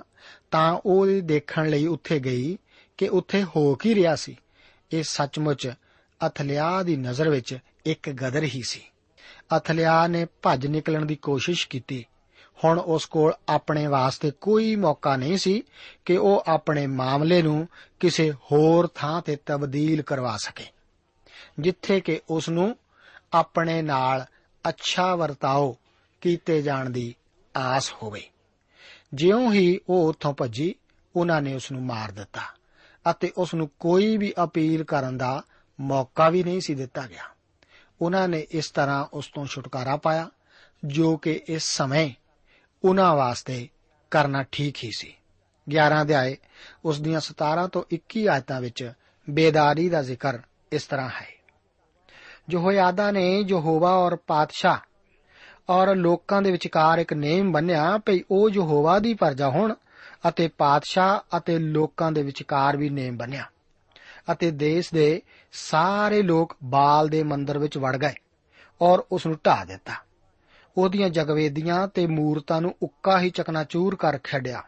ਤਾਂ 0.51 0.79
ਉਹ 0.85 1.07
ਇਹ 1.07 1.21
ਦੇਖਣ 1.23 1.69
ਲਈ 1.69 1.87
ਉੱਥੇ 1.87 2.19
ਗਈ 2.19 2.57
ਕਿ 2.97 3.07
ਉੱਥੇ 3.07 3.43
ਹੋ 3.43 3.75
ਕੀ 3.75 3.95
ਰਿਹਾ 3.95 4.15
ਸੀ? 4.15 4.37
ਇਹ 4.91 5.03
ਸੱਚਮੁੱਚ 5.03 5.73
ਅਥਲਿਆ 6.27 6.83
ਦੀ 6.83 6.95
ਨਜ਼ਰ 6.95 7.29
ਵਿੱਚ 7.29 7.57
ਇੱਕ 7.85 8.09
ਗਦਰ 8.09 8.43
ਹੀ 8.43 8.61
ਸੀ। 8.61 8.81
ਅਥਲਿਆ 9.57 10.07
ਨੇ 10.07 10.25
ਭੱਜ 10.41 10.67
ਨਿਕਲਣ 10.67 11.05
ਦੀ 11.05 11.15
ਕੋਸ਼ਿਸ਼ 11.15 11.67
ਕੀਤੀ। 11.67 12.05
ਹੁਣ 12.63 12.79
ਉਸ 12.79 13.05
ਕੋਲ 13.05 13.33
ਆਪਣੇ 13.49 13.87
ਵਾਸਤੇ 13.87 14.31
ਕੋਈ 14.31 14.75
ਮੌਕਾ 14.75 15.15
ਨਹੀਂ 15.15 15.37
ਸੀ 15.37 15.63
ਕਿ 16.05 16.17
ਉਹ 16.17 16.43
ਆਪਣੇ 16.47 16.87
ਮਾਮਲੇ 16.87 17.41
ਨੂੰ 17.41 17.67
ਕਿਸੇ 17.99 18.31
ਹੋਰ 18.31 18.89
ਥਾਂ 18.95 19.21
ਤੇ 19.21 19.37
ਤਬਦੀਲ 19.45 20.01
ਕਰਵਾ 20.01 20.37
ਸਕੇ। 20.37 20.65
ਜਿੱਥੇ 21.59 22.01
ਕਿ 22.01 22.21
ਉਸ 22.29 22.49
ਨੂੰ 22.49 22.77
ਆਪਣੇ 23.33 23.81
ਨਾਲ 23.81 24.25
ਅੱਛਾ 24.69 25.15
ਵਰਤਾਓ 25.15 25.77
ਕੀਤੇ 26.21 26.61
ਜਾਣ 26.61 26.89
ਦੀ 26.89 27.15
ਆਸ 27.57 27.93
ਹੋਵੇ। 27.93 28.29
ਜਿਉਂ 29.13 29.53
ਹੀ 29.53 29.79
ਉਹ 29.89 30.09
ਉੱਥੋਂ 30.09 30.33
ਭੱਜੀ, 30.33 30.75
ਉਹਨਾਂ 31.15 31.41
ਨੇ 31.41 31.55
ਉਸ 31.55 31.71
ਨੂੰ 31.71 31.83
ਮਾਰ 31.83 32.11
ਦਿੱਤਾ। 32.11 32.41
ਅਤੇ 33.11 33.31
ਉਸ 33.37 33.53
ਨੂੰ 33.53 33.69
ਕੋਈ 33.79 34.17
ਵੀ 34.17 34.33
ਅਪੀਲ 34.43 34.83
ਕਰਨ 34.83 35.17
ਦਾ 35.17 35.43
ਮੌਕਾ 35.79 36.29
ਵੀ 36.29 36.43
ਨਹੀਂ 36.43 36.61
ਸੀ 36.61 36.75
ਦਿੱਤਾ 36.75 37.07
ਗਿਆ। 37.07 37.23
ਉਹਨਾਂ 38.01 38.27
ਨੇ 38.27 38.47
ਇਸ 38.51 38.71
ਤਰ੍ਹਾਂ 38.71 39.05
ਉਸ 39.13 39.27
ਤੋਂ 39.27 39.45
ਛੁਟਕਾਰਾ 39.45 39.97
ਪਾਇਆ, 39.97 40.29
ਜੋ 40.85 41.17
ਕਿ 41.17 41.41
ਇਸ 41.47 41.63
ਸਮੇਂ 41.63 42.11
ਉਹਨਾਂ 42.83 43.15
ਵਾਸਤੇ 43.15 43.69
ਕਰਨਾ 44.11 44.43
ਠੀਕ 44.43 44.75
ਹੀ 44.83 44.91
ਸੀ। 44.97 45.13
11 45.69 46.01
ਅਧਿਆਏ, 46.01 46.37
ਉਸ 46.85 47.01
ਦੀਆਂ 47.01 47.19
17 47.19 47.67
ਤੋਂ 47.67 47.83
21 47.91 48.27
ਆਇਤਾਂ 48.27 48.61
ਵਿੱਚ 48.61 48.93
ਬੇਦਾਰੀ 49.29 49.89
ਦਾ 49.89 50.01
ਜ਼ਿਕਰ 50.01 50.39
ਇਸ 50.71 50.83
ਤਰ੍ਹਾਂ 50.83 51.09
ਹੈ। 51.09 51.37
ਯਹੋਯਾਦਾ 52.51 53.11
ਨੇ 53.11 53.45
ਯਹੋਵਾ 53.47 53.91
ਔਰ 53.91 54.15
ਪਾਤਸ਼ਾਹ 54.15 54.77
ਔਰ 55.69 55.95
ਲੋਕਾਂ 55.95 56.41
ਦੇ 56.41 56.51
ਵਿਚਕਾਰ 56.51 56.97
ਇੱਕ 56.97 57.13
ਨੇਮ 57.13 57.51
ਬੰਨਿਆ 57.51 57.97
ਭਈ 57.97 58.19
ਉਹ 58.31 58.49
ਯਹੋਵਾ 58.49 58.99
ਦੀ 58.99 59.13
ਪਰਜਾ 59.13 59.49
ਹੋਣ 59.49 59.73
ਅਤੇ 60.29 60.47
ਪਾਤਸ਼ਾਹ 60.47 61.37
ਅਤੇ 61.37 61.59
ਲੋਕਾਂ 61.59 62.11
ਦੇ 62.11 62.23
ਵਿਚਕਾਰ 62.23 62.77
ਵੀ 62.77 62.89
ਨੇਮ 62.89 63.17
ਬਣਿਆ 63.17 63.43
ਅਤੇ 64.31 64.51
ਦੇਸ਼ 64.51 64.93
ਦੇ 64.93 65.21
ਸਾਰੇ 65.51 66.21
ਲੋਕ 66.21 66.55
ਬਾਲ 66.63 67.09
ਦੇ 67.09 67.23
ਮੰਦਰ 67.23 67.57
ਵਿੱਚ 67.57 67.77
ਵੜ 67.77 67.97
ਗਏ 67.97 68.13
ਔਰ 68.81 69.03
ਉਸ 69.11 69.25
ਨੂੰ 69.25 69.37
ਢਾ 69.45 69.65
ਦਿੱਤਾ। 69.65 69.93
ਉਹਦੀਆਂ 70.77 71.09
ਜਗਵੇਦੀਆਂ 71.09 71.87
ਤੇ 71.87 72.07
ਮੂਰਤਾਂ 72.07 72.61
ਨੂੰ 72.61 72.75
ਉੱਕਾ 72.83 73.19
ਹੀ 73.19 73.29
ਚਕਨਾਚੂਰ 73.29 73.95
ਕਰ 73.95 74.19
ਛੱਡਿਆ 74.23 74.63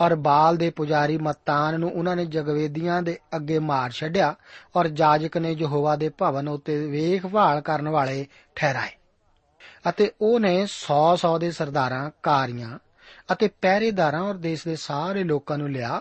ਔਰ 0.00 0.14
ਬਾਲ 0.14 0.56
ਦੇ 0.56 0.70
ਪੁਜਾਰੀ 0.70 1.18
ਮਤਾਨ 1.18 1.80
ਨੂੰ 1.80 1.90
ਉਹਨਾਂ 1.92 2.16
ਨੇ 2.16 2.24
ਜਗਵੇਦੀਆਂ 2.26 3.02
ਦੇ 3.02 3.18
ਅੱਗੇ 3.36 3.58
ਮਾਰ 3.58 3.90
ਛੱਡਿਆ 3.90 4.34
ਔਰ 4.76 4.88
ਜਾਜਕ 4.88 5.36
ਨੇ 5.36 5.52
ਯਹੋਵਾ 5.52 5.96
ਦੇ 5.96 6.08
ਭਵਨ 6.08 6.48
ਉੱਤੇ 6.48 6.86
ਵੇਖਭਾਲ 6.86 7.60
ਕਰਨ 7.60 7.88
ਵਾਲੇ 7.88 8.26
ਠਹਿਰਾਏ 8.54 8.90
ਅਤੇ 9.88 10.10
ਉਹਨੇ 10.20 10.66
100-100 10.66 11.38
ਦੇ 11.38 11.50
ਸਰਦਾਰਾਂ, 11.50 12.10
ਕਾਰੀਆਂ 12.22 12.78
ਅਤੇ 13.32 13.48
ਪਹਿਰੇਦਾਰਾਂ 13.48 14.20
ਔਰ 14.20 14.34
ਦੇਸ਼ 14.34 14.64
ਦੇ 14.64 14.76
ਸਾਰੇ 14.76 15.24
ਲੋਕਾਂ 15.24 15.58
ਨੂੰ 15.58 15.70
ਲਿਆ 15.70 16.00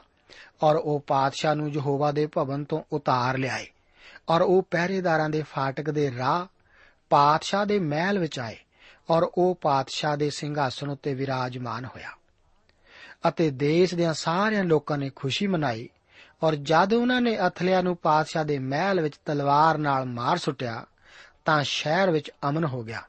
ਔਰ 0.63 0.75
ਉਹ 0.75 1.03
ਪਾਤਸ਼ਾਹ 1.07 1.55
ਨੂੰ 1.55 1.69
ਯਹੋਵਾ 1.69 2.11
ਦੇ 2.11 2.25
ਭਵਨ 2.25 2.63
ਤੋਂ 2.63 2.83
ਉਤਾਰ 2.91 3.37
ਲਿਆਏ 3.37 3.67
ਔਰ 4.29 4.41
ਉਹ 4.41 4.61
ਪਹਿਰੇਦਾਰਾਂ 4.71 5.29
ਦੇ 5.29 5.41
ਫਾਟਕ 5.41 5.89
ਦੇ 5.89 6.11
ਰਾਹ, 6.17 6.45
ਪਾਤਸ਼ਾਹ 7.09 7.65
ਦੇ 7.65 7.79
ਮਹਿਲ 7.79 8.19
ਵਿੱਚ 8.19 8.39
ਆਏ 8.39 8.57
ਔਰ 9.09 9.23
ਉਹ 9.37 9.57
ਪਾਤਸ਼ਾਹ 9.61 10.17
ਦੇ 10.17 10.29
ਸਿੰਘਾਸਨ 10.29 10.89
ਉੱਤੇ 10.89 11.13
ਵਿਰਾਜਮਾਨ 11.13 11.85
ਹੋਇਆ। 11.85 12.11
ਅਤੇ 13.27 13.49
ਦੇਸ਼ 13.49 13.95
ਦੇ 13.95 14.07
ਸਾਰਿਆਂ 14.13 14.63
ਲੋਕਾਂ 14.63 14.97
ਨੇ 14.97 15.09
ਖੁਸ਼ੀ 15.15 15.47
ਮਨਾਈ 15.47 15.89
ਔਰ 16.43 16.55
ਜਦ 16.55 16.93
ਉਹਨਾਂ 16.93 17.21
ਨੇ 17.21 17.37
ਅਥਲਿਆ 17.47 17.81
ਨੂੰ 17.81 17.95
ਪਾਤਸ਼ਾਹ 17.97 18.45
ਦੇ 18.45 18.59
ਮਹਿਲ 18.59 19.01
ਵਿੱਚ 19.01 19.15
ਤਲਵਾਰ 19.25 19.77
ਨਾਲ 19.77 20.05
ਮਾਰ 20.05 20.37
ਸੁੱਟਿਆ, 20.37 20.85
ਤਾਂ 21.45 21.63
ਸ਼ਹਿਰ 21.63 22.11
ਵਿੱਚ 22.11 22.31
ਅਮਨ 22.49 22.65
ਹੋ 22.65 22.83
ਗਿਆ 22.83 23.01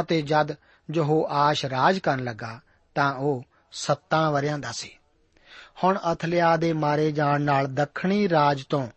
ਅਤੇ 0.00 0.22
ਜਦ 0.22 0.54
ਜੋ 0.90 1.26
ਆਸ਼ 1.30 1.64
ਰਾਜ 1.66 1.98
ਕਰਨ 1.98 2.24
ਲੱਗਾ 2.24 2.60
ਤਾਂ 2.94 3.14
ਉਹ 3.14 3.44
ਸੱਤਾਂ 3.72 4.32
ਵਰਿਆਂ 4.32 4.58
ਦਾ 4.58 4.72
ਸੀ। 4.72 4.90
ਹੁਣ 5.84 5.98
ਅਥਲਿਆ 6.12 6.56
ਦੇ 6.56 6.72
ਮਾਰੇ 6.72 7.12
ਜਾਣ 7.12 7.40
ਨਾਲ 7.40 7.66
ਦੱਖਣੀ 7.66 8.28
ਰਾਜ 8.28 8.64
ਤੋਂ 8.64 8.88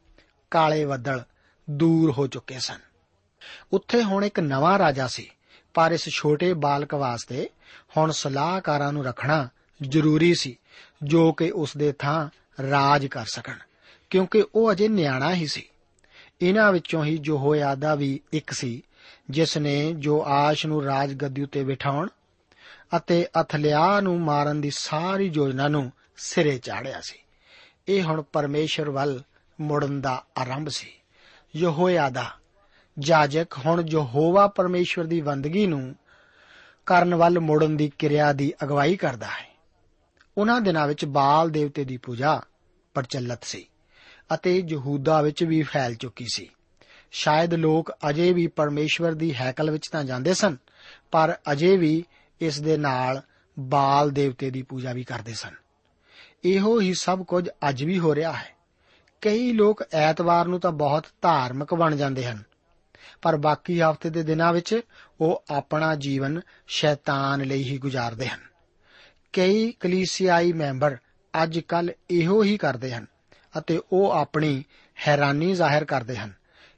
ਕਾਲੇ 0.51 0.85
ਬੱਦਲ 0.85 1.23
ਦੂਰ 1.69 2.11
ਹੋ 2.11 2.27
ਚੁੱਕੇ 2.27 2.59
ਸਨ। 2.59 2.79
ਉੱਥੇ 3.73 4.03
ਹੁਣ 4.03 4.25
ਇੱਕ 4.25 4.39
ਨਵਾਂ 4.39 4.79
ਰਾਜਾ 4.79 5.07
ਸੀ, 5.07 5.29
ਪਰ 5.73 5.91
ਇਸ 5.91 6.09
ਛੋਟੇ 6.09 6.53
ਬਾਲਕ 6.53 6.93
ਵਾਸਤੇ 6.93 7.49
ਹੁਣ 7.97 8.11
ਸਲਾਹਕਾਰਾਂ 8.11 8.93
ਨੂੰ 8.93 9.05
ਰੱਖਣਾ 9.05 9.49
ਜ਼ਰੂਰੀ 9.81 10.33
ਸੀ, 10.33 10.57
ਜੋ 11.03 11.33
ਕਿ 11.33 11.51
ਉਸ 11.51 11.77
ਦੇ 11.77 11.91
ਥਾਂ 11.91 12.29
ਰਾਜ 12.69 13.05
ਕਰ 13.05 13.25
ਸਕਣ, 13.25 13.55
ਕਿਉਂਕਿ 14.09 14.45
ਉਹ 14.55 14.71
ਅਜੇ 14.71 14.87
ਨਿਆਣਾ 14.87 15.33
ਹੀ 15.33 15.47
ਸੀ। 15.47 15.63
ਇਹਨਾਂ 16.41 16.71
ਵਿੱਚੋਂ 16.71 17.05
ਹੀ 17.05 17.17
ਜੋ 17.17 17.37
ਹੋਇਆਦਾ 17.37 17.95
ਵੀ 17.95 18.19
ਇੱਕ 18.33 18.51
ਸੀ, 18.51 18.83
ਜਿਸ 19.29 19.57
ਨੇ 19.57 19.93
ਜੋ 19.93 20.23
ਆਸ਼ 20.27 20.65
ਨੂੰ 20.65 20.83
ਰਾਜ 20.83 21.13
ਗੱਦੀ 21.13 21.43
ਉੱਤੇ 21.43 21.63
ਬਿਠਾਉਣ 21.63 22.07
ਅਤੇ 22.97 23.27
ਅਥਲਿਆ 23.41 23.99
ਨੂੰ 23.99 24.21
ਮਾਰਨ 24.21 24.61
ਦੀ 24.61 24.69
ਸਾਰੀ 24.69 25.31
ਯੋਜਨਾ 25.33 25.67
ਨੂੰ 25.67 25.91
ਸਿਰੇ 26.17 26.57
ਚਾੜਿਆ 26.57 27.01
ਸੀ। 27.01 27.19
ਇਹ 27.87 28.03
ਹੁਣ 28.03 28.21
ਪਰਮੇਸ਼ਰ 28.21 28.89
ਵੱਲ 28.89 29.23
ਮੁੜਨ 29.61 30.01
ਦਾ 30.01 30.25
ਆਰੰਭ 30.37 30.69
ਸੀ। 30.69 30.87
ਯਹੋਇਆਦਾ, 31.55 32.31
ਜਾਜਕ 32.99 33.47
ਹੁਣ 33.65 33.83
ਯਹੋਵਾ 33.87 34.47
ਪਰਮੇਸ਼ਵਰ 34.47 35.05
ਦੀ 35.05 35.21
ਬੰਦਗੀ 35.21 35.67
ਨੂੰ 35.67 35.95
ਕਰਨ 36.85 37.15
ਵੱਲ 37.15 37.39
ਮੁੜਨ 37.39 37.77
ਦੀ 37.77 37.91
ਕਿਰਿਆ 37.99 38.33
ਦੀ 38.33 38.53
ਅਗਵਾਈ 38.63 38.95
ਕਰਦਾ 38.95 39.27
ਹੈ। 39.27 39.55
ਉਹਨਾਂ 40.37 40.61
ਦਿਨਾਂ 40.61 40.87
ਵਿੱਚ 40.87 41.05
ਬਾਲ 41.05 41.49
ਦੇਵਤੇ 41.49 41.83
ਦੀ 41.83 41.97
ਪੂਜਾ 41.97 42.41
ਪ੍ਰਚਲਿਤ 42.93 43.43
ਸੀ 43.43 43.67
ਅਤੇ 44.33 44.63
ਯਹੂਦਾ 44.69 45.21
ਵਿੱਚ 45.21 45.43
ਵੀ 45.43 45.61
ਫੈਲ 45.61 45.95
ਚੁੱਕੀ 45.95 46.25
ਸੀ। 46.33 46.49
ਸ਼ਾਇਦ 47.11 47.53
ਲੋਕ 47.53 47.91
ਅਜੇ 48.09 48.33
ਵੀ 48.33 48.47
ਪਰਮੇਸ਼ਵਰ 48.47 49.11
ਦੀ 49.11 49.35
ਹੈਕਲ 49.35 49.71
ਵਿੱਚ 49.71 49.89
ਤਾਂ 49.91 50.03
ਜਾਂਦੇ 50.03 50.33
ਸਨ, 50.33 50.57
ਪਰ 51.11 51.37
ਅਜੇ 51.51 51.77
ਵੀ 51.77 52.05
ਇਸ 52.41 52.59
ਦੇ 52.61 52.77
ਨਾਲ 52.77 53.21
ਬਾਲ 53.57 54.11
ਦੇਵਤੇ 54.11 54.49
ਦੀ 54.49 54.61
ਪੂਜਾ 54.61 54.93
ਵੀ 54.93 55.03
ਕਰਦੇ 55.03 55.33
ਸਨ। 55.33 55.53
ਇਹੋ 56.43 56.79
ਹੀ 56.81 56.93
ਸਭ 56.93 57.23
ਕੁਝ 57.23 57.49
ਅੱਜ 57.69 57.83
ਵੀ 57.83 57.99
ਹੋ 57.99 58.15
ਰਿਹਾ 58.15 58.31
ਹੈ। 58.31 58.53
ਕਈ 59.21 59.51
ਲੋਕ 59.51 59.83
ਐਤਵਾਰ 59.93 60.45
ਨੂੰ 60.45 60.59
ਤਾਂ 60.59 60.71
ਬਹੁਤ 60.71 61.05
ਧਾਰਮਿਕ 61.21 61.73
ਬਣ 61.73 61.95
ਜਾਂਦੇ 61.95 62.25
ਹਨ, 62.25 62.43
ਪਰ 63.21 63.37
ਬਾਕੀ 63.37 63.81
ਹਫ਼ਤੇ 63.81 64.09
ਦੇ 64.09 64.23
ਦਿਨਾਂ 64.23 64.53
ਵਿੱਚ 64.53 64.79
ਉਹ 65.21 65.43
ਆਪਣਾ 65.49 65.95
ਜੀਵਨ 65.95 66.41
ਸ਼ੈਤਾਨ 66.67 67.41
ਲਈ 67.41 67.63
ਹੀ 67.63 67.77
ਗੁਜ਼ਾਰਦੇ 67.77 68.27
ਹਨ। 68.27 68.39
ਕਈ 69.33 69.71
ਕਲੀਸਿਆਈ 69.71 70.53
ਮੈਂਬਰ 70.53 70.97
ਅੱਜ 71.43 71.59
ਕੱਲ 71.59 71.91
ਇਹੋ 72.09 72.43
ਹੀ 72.43 72.57
ਕਰਦੇ 72.57 72.93
ਹਨ 72.93 73.05
ਅਤੇ 73.57 73.81
ਉਹ 73.91 74.11
ਆਪਣੀ 74.11 74.63
ਹੈਰਾਨੀ 75.07 75.53
ਜ਼ਾਹਿਰ 75.53 75.85
ਕਰਦੇ 75.85 76.17
ਹਨ 76.17 76.33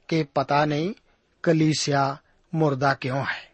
ਕਿ 0.08 0.22
ਪਤਾ 0.34 0.64
ਨਹੀਂ 0.64 0.94
ਕਲੀਸਿਆ 1.42 2.16
ਮੁਰਦਾ 2.54 2.94
ਕਿਉਂ 2.94 3.20
ਹੈ। 3.20 3.47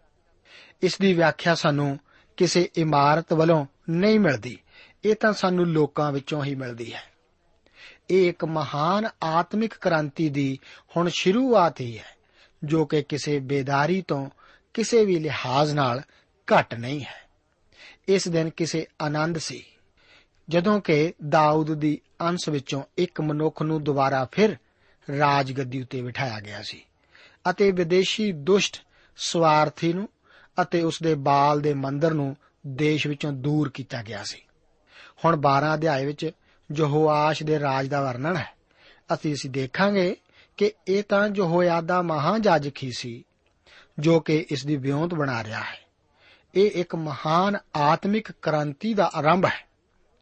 ਇਸ 0.82 0.98
ਦੀ 0.98 1.14
ਵਿਆਖਿਆ 1.14 1.54
ਸਾਨੂੰ 1.54 1.98
ਕਿਸੇ 2.36 2.68
ਇਮਾਰਤ 2.76 3.32
ਵੱਲੋਂ 3.32 3.66
ਨਹੀਂ 3.90 4.20
ਮਿਲਦੀ। 4.20 4.58
ਇਹ 5.04 5.14
ਤਾਂ 5.14 5.32
ਸਾਨੂੰ 5.32 5.66
ਲੋਕਾਂ 5.66 6.12
ਵਿੱਚੋਂ 6.12 6.44
ਹੀ 6.44 6.54
ਮਿਲਦੀ 6.54 6.94
ਹੈ। 6.94 7.02
ਇਹ 8.10 8.28
ਇੱਕ 8.28 8.44
ਮਹਾਨ 8.44 9.08
ਆਤਮਿਕ 9.22 9.74
ਕ੍ਰਾਂਤੀ 9.74 10.28
ਦੀ 10.28 10.58
ਹੁਣ 10.96 11.08
ਸ਼ੁਰੂਆਤ 11.08 11.80
ਹੀ 11.80 11.98
ਹੈ, 11.98 12.16
ਜੋ 12.64 12.86
ਕਿ 12.86 13.02
ਕਿਸੇ 13.02 13.38
ਬੇਦਾਰੀ 13.38 14.04
ਤੋਂ 14.08 14.30
ਕਿਸੇ 14.74 15.04
ਵੀ 15.04 15.18
ਲਿਹਾਜ਼ 15.18 15.74
ਨਾਲ 15.74 16.02
ਘਟ 16.46 16.74
ਨਹੀਂ 16.74 17.00
ਹੈ। 17.00 17.24
ਇਸ 18.08 18.28
ਦਿਨ 18.28 18.50
ਕਿਸੇ 18.50 18.86
ਆਨੰਦ 19.02 19.38
ਸੀ। 19.38 19.64
ਜਦੋਂ 20.48 20.80
ਕਿ 20.80 21.12
ਦਾਊਦ 21.28 21.74
ਦੀ 21.74 22.00
ਅੰਸ਼ 22.20 22.48
ਵਿੱਚੋਂ 22.48 22.82
ਇੱਕ 22.98 23.20
ਮਨੁੱਖ 23.20 23.62
ਨੂੰ 23.62 23.84
ਦੁਬਾਰਾ 23.84 24.28
ਫਿਰ 24.32 24.56
ਰਾਜਗੱਦੀ 25.18 25.82
ਉੱਤੇ 25.82 26.02
ਬਿਠਾਇਆ 26.02 26.40
ਗਿਆ 26.40 26.62
ਸੀ 26.62 26.84
ਅਤੇ 27.50 27.70
ਵਿਦੇਸ਼ੀ 27.70 28.32
ਦੁਸ਼ਟ 28.32 28.82
ਸਵਾਰਥੀ 29.16 29.92
ਨੂੰ 29.92 30.08
ਅਤੇ 30.62 30.82
ਉਸ 30.82 31.02
ਦੇ 31.02 31.14
ਬਾਲ 31.14 31.60
ਦੇ 31.60 31.74
ਮੰਦਰ 31.74 32.14
ਨੂੰ 32.14 32.36
ਦੇਸ਼ 32.66 33.06
ਵਿੱਚੋਂ 33.06 33.32
ਦੂਰ 33.32 33.68
ਕੀਤਾ 33.68 34.02
ਗਿਆ 34.02 34.24
ਸੀ। 34.24 34.38
ਹੁਣ 35.24 35.36
12 35.36 35.74
ਅਧਿਆਏ 35.74 36.06
ਵਿੱਚ 36.06 36.30
ਯਹੋਆਸ਼ 36.76 37.42
ਦੇ 37.42 37.60
ਰਾਜ 37.60 37.86
ਦਾ 37.86 38.00
ਵਰਣਨ 38.00 38.36
ਹੈ। 38.36 38.54
ਅਸੀਂ 39.14 39.34
ਅਸੀਂ 39.34 39.50
ਦੇਖਾਂਗੇ 39.50 40.16
ਕਿ 40.56 40.72
ਇਹ 40.88 41.02
ਤਾਂ 41.02 41.28
ਯਹੋਇਆਦਾ 41.36 42.02
ਮਹਾਜਾਜਕ 42.02 42.72
ਹੀ 42.82 42.92
ਸੀ, 42.96 43.24
ਜੋ 43.98 44.20
ਕਿ 44.20 44.46
ਇਸ 44.50 44.66
ਦੀ 44.66 44.76
ਵਿਉਂਤ 44.76 45.14
ਬਣਾ 45.14 45.44
ਰਿਹਾ 45.44 45.60
ਹੈ। 45.60 45.78
ਇਹ 46.54 46.70
ਇੱਕ 46.70 46.94
ਮਹਾਨ 46.94 47.56
ਆਤਮਿਕ 47.76 48.32
ਕ੍ਰਾਂਤੀ 48.32 48.94
ਦਾ 48.94 49.10
ਆਰੰਭ 49.14 49.44
ਹੈ, 49.44 49.68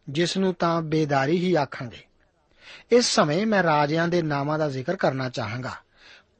ਜਿਸ 0.08 0.36
ਨੂੰ 0.36 0.54
ਤਾਂ 0.54 0.82
ਬੇਦਾਰੀ 0.82 1.38
ਹੀ 1.38 1.54
ਆਖਾਂਗੇ। 1.54 2.04
ਇਸ 2.92 3.04
ਸਮੇਂ 3.04 3.46
ਮੈਂ 3.46 3.62
ਰਾਜਿਆਂ 3.62 4.08
ਦੇ 4.08 4.22
ਨਾਮਾਂ 4.22 4.58
ਦਾ 4.58 4.68
ਜ਼ਿਕਰ 4.68 4.96
ਕਰਨਾ 4.96 5.28
ਚਾਹਾਂਗਾ। 5.28 5.72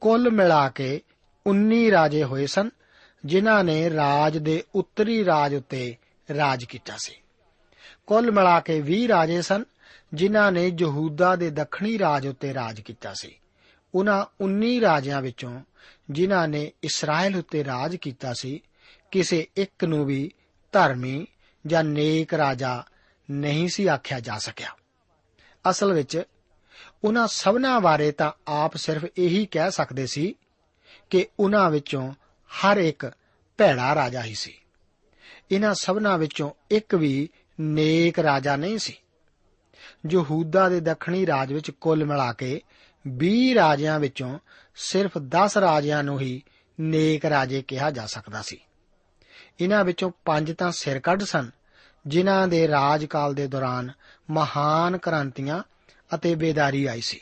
ਕੁੱਲ 0.01 0.31
ਮਿਲਾ 0.31 0.69
ਕੇ 0.69 1.01
19 1.45 1.91
ਰਾਜੇ 1.91 2.23
ਹੋਏ 2.23 2.45
ਸਨ 2.45 2.69
ਜਿਨ੍ਹਾਂ 3.25 3.63
ਨੇ 3.63 3.89
ਰਾਜ 3.89 4.37
ਦੇ 4.37 4.63
ਉੱਤਰੀ 4.75 5.25
ਰਾਜ 5.25 5.55
ਉੱਤੇ 5.55 5.95
ਰਾਜ 6.37 6.65
ਕੀਤਾ 6.65 6.93
ਸੀ। 6.97 7.13
ਕੁੱਲ 8.07 8.31
ਮਿਲਾ 8.31 8.59
ਕੇ 8.59 8.81
20 8.81 9.07
ਰਾਜੇ 9.07 9.41
ਸਨ, 9.41 9.63
ਜਿਨ੍ਹਾਂ 10.13 10.51
ਨੇ 10.51 10.71
ਯਹੂਦਾ 10.79 11.35
ਦੇ 11.35 11.49
ਦੱਖਣੀ 11.49 11.99
ਰਾਜ 11.99 12.27
ਉੱਤੇ 12.27 12.53
ਰਾਜ 12.53 12.81
ਕੀਤਾ 12.81 13.13
ਸੀ। 13.13 13.39
ਉਹਨਾਂ 13.95 14.25
19 14.41 14.81
ਰਾਜਿਆਂ 14.81 15.21
ਵਿੱਚੋਂ 15.21 15.61
ਜਿਨ੍ਹਾਂ 16.11 16.47
ਨੇ 16.47 16.71
ਇਸਰਾਇਲ 16.83 17.35
ਉੱਤੇ 17.35 17.63
ਰਾਜ 17.63 17.95
ਕੀਤਾ 17.95 18.33
ਸੀ, 18.33 18.61
ਕਿਸੇ 19.11 19.47
ਇੱਕ 19.55 19.85
ਨੂੰ 19.85 20.05
ਵੀ 20.05 20.31
ਧਰਮੀ 20.71 21.27
ਜਾਂ 21.67 21.83
ਨੇਕ 21.83 22.33
ਰਾਜਾ 22.33 22.83
ਨਹੀਂ 23.31 23.67
ਸੀ 23.67 23.87
ਆਖਿਆ 23.87 24.19
ਜਾ 24.19 24.37
ਸਕਿਆ। 24.37 24.67
ਅਸਲ 25.69 25.93
ਵਿੱਚ 25.93 26.23
ਉਹਨਾਂ 27.03 27.27
ਸਭਨਾ 27.27 27.79
ਬਾਰੇ 27.79 28.11
ਤਾਂ 28.11 28.31
ਆਪ 28.47 28.77
ਸਿਰਫ 28.77 29.05
ਇਹੀ 29.17 29.45
ਕਹਿ 29.45 29.71
ਸਕਦੇ 29.71 30.07
ਸੀ 30.07 30.35
ਕਿ 31.09 31.27
ਉਹਨਾਂ 31.39 31.71
ਵਿੱਚੋਂ 31.71 32.11
ਹਰ 32.53 32.77
ਇੱਕ 32.77 33.11
ਭੈੜਾ 33.57 33.95
ਰਾਜਾ 33.95 34.23
ਹੀ 34.23 34.35
ਸੀ। 34.35 34.53
ਇਹਨਾਂ 35.51 35.73
ਸਭਨਾ 35.73 36.17
ਵਿੱਚੋਂ 36.17 36.51
ਇੱਕ 36.71 36.95
ਵੀ 36.95 37.29
ਨੇਕ 37.59 38.19
ਰਾਜਾ 38.19 38.55
ਨਹੀਂ 38.55 38.77
ਸੀ। 38.77 38.97
ਯਹੂਦਾ 40.11 40.69
ਦੇ 40.69 40.79
ਦੱਖਣੀ 40.79 41.25
ਰਾਜ 41.25 41.53
ਵਿੱਚ 41.53 41.71
ਕੁੱਲ 41.71 42.05
ਮਿਲਾ 42.05 42.33
ਕੇ 42.33 42.61
20 43.07 43.53
ਰਾਜਿਆਂ 43.53 43.99
ਵਿੱਚੋਂ 43.99 44.39
ਸਿਰਫ 44.75 45.17
10 45.17 45.57
ਰਾਜਿਆਂ 45.57 46.03
ਨੂੰ 46.03 46.19
ਹੀ 46.19 46.43
ਨੇਕ 46.79 47.25
ਰਾਜੇ 47.25 47.61
ਕਿਹਾ 47.61 47.91
ਜਾ 47.91 48.05
ਸਕਦਾ 48.05 48.41
ਸੀ। 48.41 48.59
ਇਹਨਾਂ 49.59 49.85
ਵਿੱਚੋਂ 49.85 50.11
ਪੰਜ 50.25 50.51
ਤਾਂ 50.51 50.71
ਸਿਰ 50.71 50.99
ਕੱਢ 50.99 51.23
ਸਨ, 51.23 51.51
ਜਿਨ੍ਹਾਂ 52.07 52.47
ਦੇ 52.47 52.67
ਰਾਜਕਾਲ 52.67 53.33
ਦੇ 53.33 53.47
ਦੌਰਾਨ 53.47 53.91
ਮਹਾਨ 54.29 54.97
ਕ੍ਰਾਂਤੀਆਂ 54.97 55.63
ਅਤੇ 56.15 56.35
ਬੇਦਾਰੀ 56.35 56.85
ਆਈ 56.85 57.01
ਸੀ। 57.01 57.19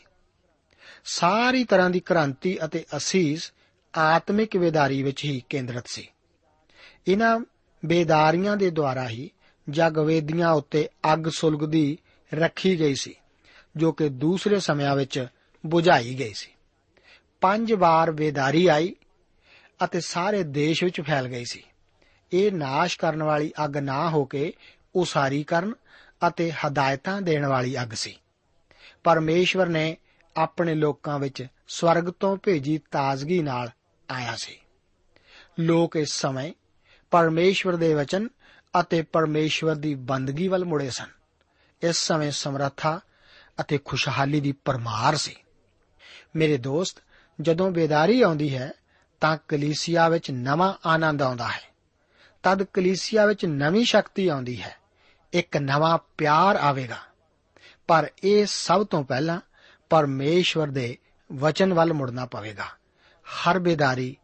ਸਾਰੀ 1.06 1.63
ਤਰ੍ਹਾਂ 1.63 1.89
ਦੀ 1.89 2.00
ਕ੍ਰਾਂਤੀ 2.00 2.60
ਅਤੇ 2.65 2.86
ਅਸੀਸ 2.98 3.54
ਆਤਮਿਕ 3.95 4.58
ਬੇਦਾਰੀ 4.58 5.04
ਵਿੱਚ 5.04 5.25
ਹੀ 5.25 5.43
ਕੇਂਦਰਿਤ 5.49 5.88
ਸੀ। 5.88 6.10
ਇਹਨਾਂ 7.08 7.39
ਬੇਦਾਰੀਆਂ 7.86 8.58
ਦੇ 8.58 8.69
ਦੁਆਰਾ 8.69 9.10
ਹੀ 9.10 9.32
ਜਗਵੇਦੀਆਂ 9.69 10.51
ਉੱਤੇ 10.51 10.89
ਅੱਗ 11.13 11.30
ਸੁਲਗਦੀ 11.30 11.97
ਰੱਖੀ 12.34 12.80
ਗਈ 12.80 12.95
ਸੀ, 12.95 13.15
ਜੋ 13.77 13.91
ਕਿ 13.91 14.10
ਦੂਸਰੇ 14.10 14.60
ਸਮਿਆਂ 14.60 14.95
ਵਿੱਚ 14.95 15.27
ਬੁਝਾਈ 15.65 16.15
ਗਈ 16.15 16.34
ਸੀ। 16.34 16.51
ਪੰਜ 17.41 17.73
ਵਾਰ 17.73 18.12
ਬੇਦਾਰੀ 18.12 18.67
ਆਈ 18.67 18.95
ਅਤੇ 19.84 19.99
ਸਾਰੇ 19.99 20.43
ਦੇਸ਼ 20.43 20.84
ਵਿੱਚ 20.84 21.01
ਫੈਲ 21.01 21.27
ਗਈ 21.27 21.45
ਸੀ। 21.45 21.63
ਇਹ 22.34 22.51
ਨਾਸ਼ 22.51 22.99
ਕਰਨ 22.99 23.23
ਵਾਲੀ 23.23 23.54
ਅੱਗ 23.65 23.77
ਨਾ 23.77 24.10
ਹੋ 24.10 24.25
ਕੇ 24.25 24.54
ਉਸਾਰੀ 24.95 25.43
ਕਰਨ 25.43 25.73
ਅਤੇ 26.27 26.51
ਹਦਾਇਤਾਂ 26.51 27.21
ਦੇਣ 27.21 27.45
ਵਾਲੀ 27.45 27.82
ਅੱਗ 27.82 27.93
ਸੀ। 27.93 28.17
ਪਰਮੇਸ਼ਵਰ 29.04 29.67
ਨੇ 29.67 29.97
ਆਪਣੇ 30.38 30.75
ਲੋਕਾਂ 30.75 31.19
ਵਿੱਚ 31.19 31.47
ਸਵਰਗ 31.67 32.12
ਤੋਂ 32.19 32.38
ਭੇਜੀ 32.38 32.77
ਤਾਜ਼ਗੀ 32.77 33.41
ਨਾਲ 33.41 33.71
ਆਇਆ 34.12 34.36
ਸੀ। 34.36 34.58
ਲੋਕ 35.60 35.95
ਇਸ 35.95 36.10
ਸਮੇਂ 36.10 36.54
ਪਰਮੇਸ਼ਵਰ 37.12 37.76
ਦੇ 37.76 37.93
ਵਚਨ 37.93 38.28
ਅਤੇ 38.80 39.02
ਪਰਮੇਸ਼ਵਰ 39.02 39.76
ਦੀ 39.76 39.95
ਬੰਦਗੀ 39.95 40.47
ਵੱਲ 40.47 40.65
ਮੁੜੇ 40.65 40.89
ਸਨ। 40.89 41.08
ਇਸ 41.82 41.95
ਸਮੇਂ 41.95 42.32
ਸਮਰੱਥਾ 42.32 43.00
ਅਤੇ 43.62 43.80
ਖੁਸ਼ਹਾਲੀ 43.86 44.41
ਦੀ 44.41 44.52
ਪਰਮਾਰ 44.52 45.15
ਸੀ। 45.15 45.36
ਮੇਰੇ 46.36 46.58
ਦੋਸਤ, 46.58 46.97
ਜਦੋਂ 47.41 47.71
ਬੇਦਾਰੀ 47.71 48.21
ਆਉਂਦੀ 48.21 48.58
ਹੈ, 48.58 48.71
ਤਾਂ 49.21 49.38
ਕਲੀਸਿਆ 49.47 50.10
ਵਿੱਚ 50.10 50.32
ਨਵਾਂ 50.32 50.74
ਆਨੰਦ 50.86 51.21
ਆਉਂਦਾ 51.21 51.47
ਹੈ। 51.47 51.62
ਤਦ 52.43 52.63
ਕਲੀਸਿਆ 52.63 53.26
ਵਿੱਚ 53.26 53.45
ਨਵੀਂ 53.45 53.86
ਸ਼ਕਤੀ 53.86 54.28
ਆਉਂਦੀ 54.28 54.62
ਹੈ। 54.62 54.76
ਇੱਕ 55.34 55.58
ਨਵਾਂ 55.58 55.97
ਪਿਆਰ 56.17 56.56
ਆਵੇਗਾ। 56.56 56.97
ਪਰ 57.88 58.12
ਇਹ 58.24 58.45
ਸਭ 58.45 58.88
ਤੋਂ 58.88 59.04
ਪਹਿਲਾਂ 59.04 59.39
ਪਰਮੇਸ਼ਵਰ 59.89 60.67
ਦੇ 60.67 60.97
ਵਚਨ 61.34 61.74
ਵੱਲ 61.74 61.93
ਮੁੜਨਾ 61.93 62.26
ਪਵੇਗਾ। 62.26 62.65
ਹਰ 63.32 63.60
ਬੇਦਾਰੀ, 63.60 64.17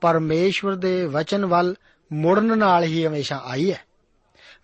ਪਰਮੇਸ਼ਵਰ 0.00 0.74
ਦੇ 0.74 1.06
ਵਚਨ 1.06 1.46
ਵੱਲ 1.46 1.74
ਮੁੜਨ 2.12 2.58
ਨਾਲ 2.58 2.84
ਹੀ 2.84 3.06
ਹਮੇਸ਼ਾ 3.06 3.42
ਆਈ 3.44 3.72
ਹੈ। 3.72 3.80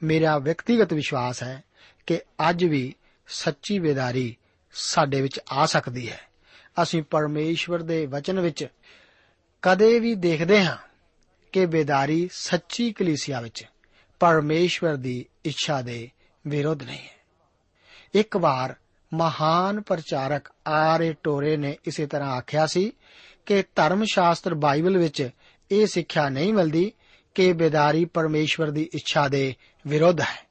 ਮੇਰਾ 0.02 0.38
ਵਿਅਕਤੀਗਤ 0.38 0.92
ਵਿਸ਼ਵਾਸ 0.92 1.42
ਹੈ 1.42 1.64
ਕਿ 2.06 2.20
ਅੱਜ 2.50 2.64
ਵੀ 2.64 2.94
ਸੱਚੀ 3.26 3.78
ਬੇਦਾਰੀ 3.78 4.36
ਸਾਡੇ 4.72 5.20
ਵਿੱਚ 5.20 5.40
ਆ 5.52 5.66
ਸਕਦੀ 5.66 6.10
ਹੈ। 6.10 6.20
ਅਸੀਂ 6.82 7.02
ਪਰਮੇਸ਼ਵਰ 7.02 7.82
ਦੇ 7.82 8.06
ਵਚਨ 8.06 8.40
ਵਿੱਚ 8.40 8.66
ਕਦੇ 9.62 10.00
ਵੀ 10.00 10.14
ਦੇਖਦੇ 10.14 10.64
ਹਾਂ 10.64 10.76
ਕਿ 11.52 11.66
ਬੇਦਾਰੀ 11.66 12.28
ਸੱਚੀ 12.32 12.92
ਕਲੀਸਿਆ 12.92 13.40
ਵਿੱਚ 13.40 13.64
ਪਰਮੇਸ਼ਵਰ 14.20 14.96
ਦੀ 14.96 15.26
ਇੱਛਾ 15.44 15.82
ਦੇ 15.82 16.10
ਵਿਰੋਧ 16.46 16.82
ਨਹੀਂ 16.82 16.98
ਹੈ। 16.98 17.16
ਇੱਕ 18.14 18.36
ਵਾਰ 18.36 18.74
ਮਹਾਨ 19.14 19.80
ਪ੍ਰਚਾਰਕ 19.80 20.48
ਆਰੇ 20.66 21.14
ਟੋਰੇ 21.22 21.56
ਨੇ 21.56 21.78
ਇਸੇ 21.84 22.06
ਤਰ੍ਹਾਂ 22.06 22.30
ਆਖਿਆ 22.30 22.66
ਸੀ 22.66 22.92
ਕਿ 23.46 23.64
ਧਰਮ 23.76 24.04
ਸ਼ਾਸਤਰ 24.04 24.54
ਬਾਈਬਲ 24.54 24.98
ਵਿੱਚ 24.98 25.30
ਇਹ 25.70 25.86
ਸਿੱਖਿਆ 25.86 26.28
ਨਹੀਂ 26.28 26.54
ਮਿਲਦੀ 26.54 26.92
ਕਿ 27.34 27.52
ਬੇਦਾਰੀ 27.52 28.04
ਪਰਮੇਸ਼ਵਰ 28.04 28.70
ਦੀ 28.70 28.88
ਇੱਛਾ 28.94 29.28
ਦੇ 29.28 29.54
ਵਿਰੋਧ 29.86 30.20
ਹੈ। 30.20 30.46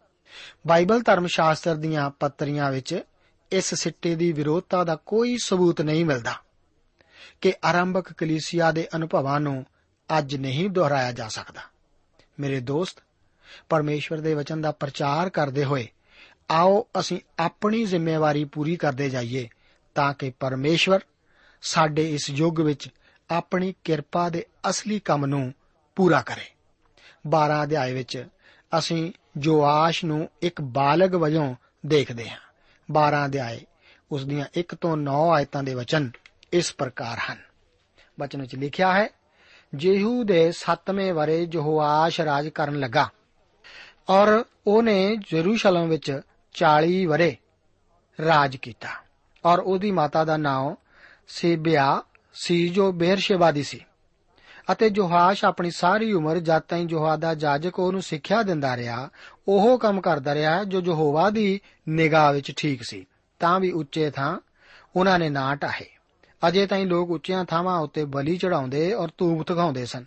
ਬਾਈਬਲ 0.67 1.01
ਧਰਮ 1.01 1.27
ਸ਼ਾਸਤਰ 1.27 1.75
ਦੀਆਂ 1.75 2.09
ਪੱਤਰੀਆਂ 2.09 2.71
ਵਿੱਚ 2.71 3.01
ਇਸ 3.51 3.75
ਸਿੱਟੇ 3.75 4.15
ਦੀ 4.15 4.31
ਵਿਰੋਧਤਾ 4.31 4.83
ਦਾ 4.83 4.95
ਕੋਈ 4.95 5.37
ਸਬੂਤ 5.43 5.81
ਨਹੀਂ 5.81 6.05
ਮਿਲਦਾ 6.05 6.33
ਕਿ 7.41 7.53
ਆਰੰਭਕ 7.63 8.13
ਕਲੀਸਿਆ 8.13 8.71
ਦੇ 8.71 8.87
ਅਨੁਭਵਾਂ 8.95 9.39
ਨੂੰ 9.39 9.65
ਅੱਜ 10.17 10.35
ਨਹੀਂ 10.35 10.69
ਦੁਹਰਾਇਆ 10.69 11.11
ਜਾ 11.11 11.27
ਸਕਦਾ। 11.27 11.61
ਮੇਰੇ 12.39 12.59
ਦੋਸਤ, 12.59 13.03
ਪਰਮੇਸ਼ਵਰ 13.69 14.17
ਦੇ 14.17 14.33
ਵਚਨ 14.33 14.61
ਦਾ 14.61 14.71
ਪ੍ਰਚਾਰ 14.71 15.29
ਕਰਦੇ 15.29 15.65
ਹੋਏ, 15.65 15.87
ਆਓ 16.51 16.87
ਅਸੀਂ 16.99 17.19
ਆਪਣੀ 17.39 17.85
ਜ਼ਿੰਮੇਵਾਰੀ 17.85 18.43
ਪੂਰੀ 18.43 18.75
ਕਰਦੇ 18.75 19.09
ਜਾਈਏ 19.09 19.49
ਤਾਂ 19.95 20.13
ਕਿ 20.13 20.33
ਪਰਮੇਸ਼ਵਰ 20.39 20.99
ਸਾਡੇ 21.65 22.13
ਇਸ 22.13 22.29
ਯੁੱਗ 22.29 22.61
ਵਿੱਚ 22.61 22.89
ਆਪਣੀ 23.29 23.73
ਕਿਰਪਾ 23.83 24.29
ਦੇ 24.29 24.45
ਅਸਲੀ 24.69 24.99
ਕੰਮ 24.99 25.25
ਨੂੰ 25.25 25.53
ਪੂਰਾ 25.95 26.21
ਕਰੇ। 26.21 26.55
12 27.27 27.63
ਅਧਿਆਏ 27.63 27.93
ਵਿੱਚ 27.93 28.27
ਅਸੀਂ 28.77 29.11
ਜੋਆਸ਼ 29.37 30.05
ਨੂੰ 30.05 30.29
ਇੱਕ 30.41 30.61
ਬਾਲਗ 30.61 31.15
ਵਜੋਂ 31.15 31.55
ਦੇਖਦੇ 31.85 32.29
ਹਾਂ। 32.29 32.39
12 32.91 33.25
ਅਧਿਆਏ, 33.25 33.61
ਉਸ 34.11 34.25
ਦੀਆਂ 34.25 34.45
1 34.55 34.75
ਤੋਂ 34.75 34.97
9 34.97 35.31
ਆਇਤਾਂ 35.31 35.63
ਦੇ 35.63 35.73
ਵਚਨ 35.73 36.11
ਇਸ 36.53 36.73
ਪ੍ਰਕਾਰ 36.73 37.17
ਹਨ। 37.31 37.37
ਵਚਨ 38.19 38.41
ਵਿੱਚ 38.41 38.55
ਲਿਖਿਆ 38.55 38.93
ਹੈ, 38.93 39.09
ਜੇਹੂ 39.75 40.23
ਦੇ 40.23 40.51
7ਵੇਂ 40.51 41.13
ਵਰੇ 41.13 41.45
ਜੋਆਸ਼ 41.45 42.21
ਰਾਜ 42.21 42.47
ਕਰਨ 42.47 42.79
ਲੱਗਾ 42.79 43.09
ਔਰ 44.09 44.45
ਉਹਨੇ 44.67 45.15
ਜੇਰੂਸ਼ਲਮ 45.15 45.89
ਵਿੱਚ 45.89 46.21
40 46.53 47.05
ਵਰੇ 47.05 47.37
ਰਾਜ 48.25 48.55
ਕੀਤਾ 48.55 48.89
ਔਰ 49.45 49.59
ਉਹਦੀ 49.59 49.91
ਮਾਤਾ 49.91 50.25
ਦਾ 50.25 50.37
ਨਾਮ 50.37 50.75
ਸੇਬਿਆ 51.27 52.01
ਸੀ 52.33 52.69
ਜੋ 52.69 52.91
ਬੇਰਸ਼ੇਬਾ 52.91 53.51
ਦੀ 53.51 53.63
ਸੀ। 53.63 53.79
ਅਤੇ 54.71 54.89
ਜੋਹਾਸ਼ 54.89 55.45
ਆਪਣੀ 55.45 55.71
ਸਾਰੀ 55.71 56.11
ਉਮਰ 56.13 56.39
ਜਦ 56.39 56.59
ਤਾਈਂ 56.59 56.85
ਜੋਹਾਦਾ 56.85 57.33
ਜਾਜਕ 57.33 57.79
ਉਹਨੂੰ 57.79 58.01
ਸਿੱਖਿਆ 58.01 58.43
ਦਿੰਦਾ 58.43 58.75
ਰਿਹਾ, 58.77 59.09
ਉਹ 59.47 59.77
ਕੰਮ 59.79 60.01
ਕਰਦਾ 60.01 60.33
ਰਿਹਾ 60.33 60.63
ਜੋ 60.63 60.81
ਯਹੋਵਾ 60.81 61.29
ਦੀ 61.29 61.59
ਨਿਗਾਹ 61.89 62.33
ਵਿੱਚ 62.33 62.51
ਠੀਕ 62.57 62.83
ਸੀ, 62.83 63.05
ਤਾਂ 63.39 63.59
ਵੀ 63.59 63.71
ਉੱਚੇ 63.71 64.09
ਥਾਂ 64.11 64.39
ਉਹਨਾਂ 64.95 65.19
ਨੇ 65.19 65.29
ਨਾ 65.29 65.55
ਢਾਹੇ 65.55 65.89
ਅਜੇ 66.47 66.65
ਤਾਈਂ 66.67 66.85
ਲੋਕ 66.85 67.11
ਉੱਚੀਆਂ 67.11 67.45
ਥਾਵਾਂ 67.45 67.79
ਉੱਤੇ 67.79 68.05
ਬਲੀ 68.05 68.37
ਚੜਾਉਂਦੇ 68.37 68.93
ਔਰ 68.93 69.09
ਧੂਪ 69.17 69.47
ਤਗਾਉਂਦੇ 69.47 69.85
ਸਨ। 69.85 70.05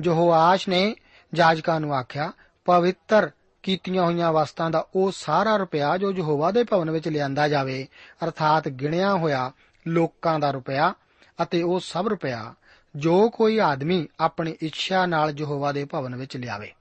ਜੋਹਾਸ਼ 0.00 0.68
ਨੇ 0.68 0.94
ਜਾਜਕਾਂ 1.34 1.80
ਨੂੰ 1.80 1.94
ਆਖਿਆ, 1.94 2.32
ਪਵਿੱਤਰ 2.64 3.30
ਕੀਤੀਆਂ 3.62 4.02
ਹੋਈਆਂ 4.02 4.32
ਵਸਤਾਂ 4.32 4.70
ਦਾ 4.70 4.86
ਉਹ 4.94 5.12
ਸਾਰਾ 5.12 5.56
ਰੁਪਇਆ 5.56 5.96
ਜੋ 5.96 6.12
ਯਹੋਵਾ 6.12 6.50
ਦੇ 6.50 6.64
ਭਵਨ 6.64 6.90
ਵਿੱਚ 6.90 7.08
ਲਿਆਂਦਾ 7.08 7.48
ਜਾਵੇ, 7.48 7.86
ਅਰਥਾਤ 8.24 8.68
ਗਿਣਿਆ 8.68 9.14
ਹੋਇਆ 9.14 9.52
ਲੋਕਾਂ 9.88 10.40
ਦਾ 10.40 10.50
ਰੁਪਇਆ 10.50 10.94
ਅਤੇ 11.42 11.62
ਉਹ 11.62 11.80
ਸਭ 11.80 12.06
ਰੁਪਇਆ 12.08 12.54
ਜੋ 12.96 13.30
ਕੋਈ 13.30 13.60
ਆਦਮੀ 13.60 14.06
ਆਪਣੀ 14.20 14.56
ਇੱਛਾ 14.60 15.06
ਨਾਲ 15.06 15.30
ਯਹੋਵਾ 15.30 15.72
ਦੇ 15.72 15.84
ਭਵਨ 15.84 16.16
ਵਿੱਚ 16.16 16.36
ਲਿਆਵੇ। 16.36 16.72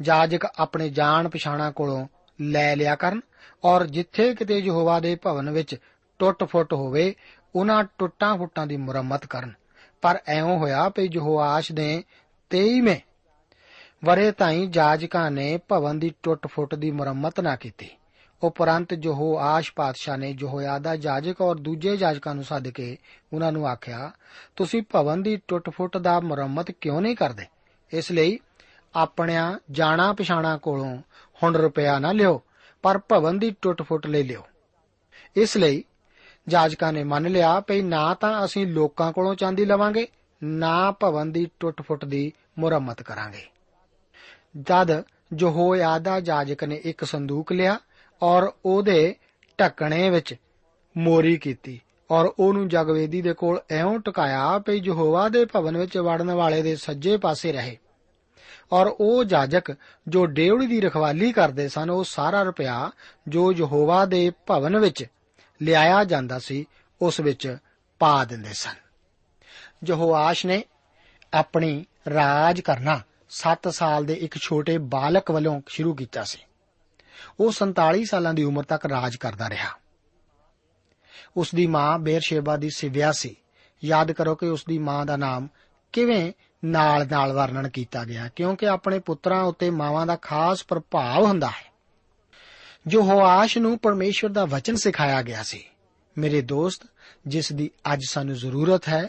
ਜਾਜਕ 0.00 0.40
ਆਪਣੇ 0.58 0.88
ਜਾਣ 0.88 1.28
ਪਛਾਣਾ 1.28 1.70
ਕੋਲੋਂ 1.70 2.08
ਲੈ 2.40 2.76
ਲਿਆ 2.76 2.94
ਕਰਨ 2.94 3.20
ਔਰ 3.64 3.86
ਜਿੱਥੇ 3.86 4.34
ਕਿਤੇ 4.34 4.58
ਯਹੋਵਾ 4.58 5.00
ਦੇ 5.00 5.14
ਭਵਨ 5.14 5.50
ਵਿੱਚ 5.50 5.76
ਟੁੱਟ-ਫੁੱਟ 6.18 6.72
ਹੋਵੇ, 6.72 7.14
ਉਹਨਾਂ 7.54 7.84
ਟੁੱਟਾਂ-ਫੁੱਟਾਂ 7.98 8.66
ਦੀ 8.66 8.76
ਮੁਰੰਮਤ 8.76 9.26
ਕਰਨ। 9.26 9.52
ਪਰ 10.02 10.20
ਐਉਂ 10.26 10.58
ਹੋਇਆ 10.58 10.88
ਕਿ 10.88 11.08
ਯਹੋਆਸ਼ 11.12 11.72
ਦੇ 11.72 12.02
23ਵੇਂ 12.50 13.00
ਵਰੇ 14.04 14.32
ਤਾਈਂ 14.32 14.68
ਜਾਜਕਾਂ 14.68 15.30
ਨੇ 15.30 15.58
ਭਵਨ 15.68 15.98
ਦੀ 15.98 16.14
ਟੁੱਟ-ਫੁੱਟ 16.22 16.74
ਦੀ 16.74 16.90
ਮੁਰੰਮਤ 16.90 17.40
ਨਾ 17.40 17.56
ਕੀਤੀ। 17.56 17.90
ਉਪਰੰਤ 18.42 18.92
ਯਹੋਆਸ਼ 18.92 19.72
ਪਾਤਸ਼ਾਹ 19.76 20.16
ਨੇ 20.16 20.36
ਯਹੋਯਾਦਾ 20.40 20.96
ਜਾਜਕ 20.96 21.40
ਔਰ 21.40 21.56
ਦੂਜੇ 21.56 21.96
ਜਾਜਕਾਂ 21.96 22.34
ਨੂੰ 22.34 22.44
ਸੱਦ 22.44 22.68
ਕੇ 22.68 22.96
ਉਹਨਾਂ 23.32 23.52
ਨੂੰ 23.52 23.68
ਆਖਿਆ, 23.68 24.10
ਤੁਸੀਂ 24.56 24.82
ਭਵਨ 24.82 25.22
ਦੀ 25.22 25.40
ਟੁੱਟ-ਫੁੱਟ 25.48 25.98
ਦਾ 25.98 26.20
ਮੁਰੰਮਤ 26.20 26.70
ਕਿਉਂ 26.70 27.00
ਨਹੀਂ 27.00 27.16
ਕਰਦੇ? 27.16 27.46
ਇਸ 27.92 28.12
ਲਈ 28.12 28.38
ਆਪਣਿਆਂ 28.94 29.58
ਜਾਣਾ 29.70 30.12
ਪਛਾਣਾ 30.12 30.56
ਕੋਲੋਂ 30.56 30.98
ਹੁਣ 31.42 31.56
ਰੁਪਇਆ 31.56 31.98
ਨਾ 31.98 32.12
ਲਿਓ, 32.12 32.42
ਪਰ 32.82 32.98
ਭਵਨ 32.98 33.38
ਦੀ 33.38 33.56
ਟੁੱਟ-ਫੁੱਟ 33.62 34.06
ਲੈ 34.06 34.22
ਲਿਓ। 34.22 34.46
ਇਸ 35.36 35.56
ਲਈ 35.56 35.84
ਜਾਜਕਾਂ 36.48 36.92
ਨੇ 36.92 37.04
ਮੰਨ 37.04 37.26
ਲਿਆ 37.26 37.60
ਕਿ 37.60 37.82
ਨਾ 37.82 38.14
ਤਾਂ 38.14 38.44
ਅਸੀਂ 38.44 38.66
ਲੋਕਾਂ 38.66 39.12
ਕੋਲੋਂ 39.12 39.34
ਚਾਂਦੀ 39.34 39.64
ਲਵਾਂਗੇ, 39.64 40.08
ਨਾ 40.42 40.90
ਭਵਨ 40.90 41.32
ਦੀ 41.32 41.50
ਟੁੱਟ-ਫੁੱਟ 41.60 42.04
ਦੀ 42.04 42.32
ਮੁਰੰਮਤ 42.58 43.02
ਕਰਾਂਗੇ। 43.02 43.46
ਜਦ 44.60 45.02
ਯਹੋਯਾਦਾ 45.38 46.20
ਜਾਜਕ 46.20 46.64
ਨੇ 46.64 46.76
ਇੱਕ 46.76 47.04
ਸੰਦੂਕ 47.04 47.52
ਲਿਆ 47.52 47.78
ਔਰ 48.22 48.52
ਉਹਦੇ 48.64 49.14
ਢੱਕਣੇ 49.60 50.10
ਵਿੱਚ 50.10 50.34
ਮੋਰੀ 50.96 51.36
ਕੀਤੀ। 51.36 51.80
ਔਰ 52.10 52.32
ਉਹਨੂੰ 52.38 52.68
ਜਗਵੇਦੀ 52.68 53.22
ਦੇ 53.22 53.32
ਕੋਲ 53.32 53.60
ਐਉਂ 53.70 53.98
ਟਿਕਾਇਆ 54.00 54.58
ਕਿ 54.58 54.72
ਯਹੋਵਾ 54.72 55.28
ਦੇ 55.28 55.44
ਭਵਨ 55.44 55.76
ਵਿੱਚ 55.76 55.98
ਵੜਨ 55.98 56.30
ਵਾਲੇ 56.30 56.62
ਦੇ 56.62 56.76
ਸੱਜੇ 56.76 57.16
ਪਾਸੇ 57.16 57.52
ਰਹੇ। 57.52 57.78
ਔਰ 58.72 58.86
ਉਹ 59.00 59.24
ਜਾਜਕ 59.24 59.76
ਜੋ 60.08 60.26
ਡੇਵੜੀ 60.26 60.66
ਦੀ 60.66 60.80
ਰਖਵਾਲੀ 60.80 61.32
ਕਰਦੇ 61.32 61.68
ਸਨ, 61.68 61.90
ਉਹ 61.90 62.04
ਸਾਰਾ 62.04 62.42
ਰੁਪਇਆ 62.42 62.90
ਜੋ 63.28 63.52
ਯਹੋਵਾ 63.52 64.04
ਦੇ 64.04 64.32
ਭਵਨ 64.46 64.78
ਵਿੱਚ 64.78 65.04
ਲਿਆਇਆ 65.62 66.04
ਜਾਂਦਾ 66.04 66.38
ਸੀ, 66.38 66.66
ਉਸ 67.02 67.20
ਵਿੱਚ 67.20 67.56
ਪਾ 67.98 68.24
ਦਿੰਦੇ 68.24 68.52
ਸਨ। 68.52 68.74
ਯਹੋਆਸ਼ 69.86 70.46
ਨੇ 70.46 70.64
ਆਪਣੀ 71.34 71.84
ਰਾਜ 72.14 72.60
ਕਰਨਾ 72.60 73.00
7 73.28 73.68
ਸਾਲ 73.68 74.04
ਦੇ 74.04 74.14
ਇੱਕ 74.14 74.38
ਛੋਟੇ 74.38 74.78
ਬਾਲਕ 74.78 75.30
ਵੱਲੋਂ 75.30 75.60
ਸ਼ੁਰੂ 75.68 75.94
ਕੀਤਾ 75.94 76.24
ਸੀ। 76.24 76.38
ਉਹ 77.40 77.52
47 77.52 78.04
ਸਾਲਾਂ 78.04 78.34
ਦੀ 78.34 78.44
ਉਮਰ 78.44 78.64
ਤੱਕ 78.64 78.86
ਰਾਜ 78.86 79.16
ਕਰਦਾ 79.16 79.50
ਰਿਹਾ। 79.50 79.68
ਉਸ 81.36 81.54
ਦੀ 81.54 81.66
ਮਾਂ 81.66 81.98
ਬੇਰਸ਼ੇਬਾ 81.98 82.56
ਦੀ 82.56 82.70
ਸਿਵਿਆ 82.70 83.12
ਸੀ। 83.12 83.36
ਯਾਦ 83.84 84.12
ਕਰੋ 84.12 84.34
ਕਿ 84.34 84.46
ਉਸ 84.46 84.64
ਦੀ 84.68 84.78
ਮਾਂ 84.78 85.06
ਦਾ 85.06 85.16
ਨਾਮ 85.16 85.48
ਕਿਵੇਂ 85.92 86.32
ਨਾਲ-ਨਾਲ 86.64 87.32
ਵਰਣਨ 87.32 87.68
ਕੀਤਾ 87.68 88.04
ਗਿਆ, 88.04 88.30
ਕਿਉਂਕਿ 88.36 88.68
ਆਪਣੇ 88.68 88.98
ਪੁੱਤਰਾਂ 88.98 89.42
ਉੱਤੇ 89.42 89.70
ਮਾਵਾਂ 89.70 90.06
ਦਾ 90.06 90.16
ਖਾਸ 90.16 90.64
ਪ੍ਰਭਾਵ 90.64 91.24
ਹੁੰਦਾ 91.24 91.46
ਹੈ। 91.46 91.72
ਜੋ 92.86 93.02
ਹੋਆਸ਼ 93.02 93.58
ਨੂੰ 93.58 93.78
ਪਰਮੇਸ਼ਵਰ 93.78 94.30
ਦਾ 94.30 94.44
ਵਚਨ 94.44 94.76
ਸਿਖਾਇਆ 94.76 95.22
ਗਿਆ 95.22 95.42
ਸੀ, 95.42 95.64
ਮੇਰੇ 96.18 96.40
ਦੋਸਤ, 96.40 96.82
ਜਿਸ 97.26 97.52
ਦੀ 97.52 97.70
ਅੱਜ 97.92 98.00
ਸਾਨੂੰ 98.08 98.34
ਜ਼ਰੂਰਤ 98.34 98.88
ਹੈ, 98.88 99.08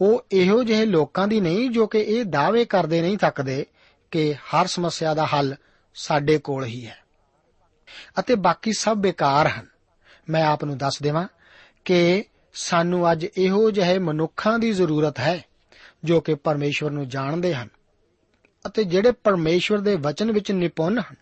ਉਹ 0.00 0.26
ਇਹੋ 0.32 0.64
ਜਿਹੇ 0.64 0.86
ਲੋਕਾਂ 0.86 1.28
ਦੀ 1.28 1.40
ਨਹੀਂ 1.40 1.70
ਜੋ 1.70 1.86
ਕਿ 1.86 1.98
ਇਹ 1.98 2.24
ਦਾਅਵੇ 2.24 2.64
ਕਰਦੇ 2.64 3.00
ਨਹੀਂ 3.00 3.18
ਥੱਕਦੇ 3.18 3.66
ਕਿ 4.10 4.34
ਹਰ 4.34 4.66
ਸਮੱਸਿਆ 4.66 5.14
ਦਾ 5.14 5.26
ਹੱਲ 5.26 5.54
ਸਾਡੇ 5.94 6.38
ਕੋਲ 6.38 6.64
ਹੀ 6.64 6.86
ਹੈ। 6.86 7.01
ਅਤੇ 8.18 8.34
ਬਾਕੀ 8.34 8.72
ਸਭ 8.72 8.96
ਬੇਕਾਰ 8.96 9.48
ਹਨ। 9.48 9.66
ਮੈਂ 10.28 10.44
ਆਪ 10.44 10.64
ਨੂੰ 10.64 10.78
ਦੱਸ 10.78 11.02
ਦੇਵਾਂ 11.02 11.26
ਕਿ 11.84 12.24
ਸਾਨੂੰ 12.54 13.12
ਅੱਜ 13.12 13.26
ਇਹੋ 13.36 13.70
ਜਿਹੇ 13.70 13.98
ਮਨੁੱਖਾਂ 13.98 14.58
ਦੀ 14.58 14.72
ਜ਼ਰੂਰਤ 14.72 15.18
ਹੈ, 15.18 15.44
ਜੋ 16.04 16.20
ਕਿ 16.20 16.34
ਪਰਮੇਸ਼ਵਰ 16.34 16.90
ਨੂੰ 16.90 17.08
ਜਾਣਦੇ 17.08 17.54
ਹਨ 17.54 17.68
ਅਤੇ 18.66 18.84
ਜਿਹੜੇ 18.84 19.12
ਪਰਮੇਸ਼ਵਰ 19.12 19.78
ਦੇ 19.78 19.96
ਵਚਨ 19.96 20.32
ਵਿੱਚ 20.32 20.52
ਨਿਪੁੰਨ 20.52 20.98
ਹਨ। 20.98 21.16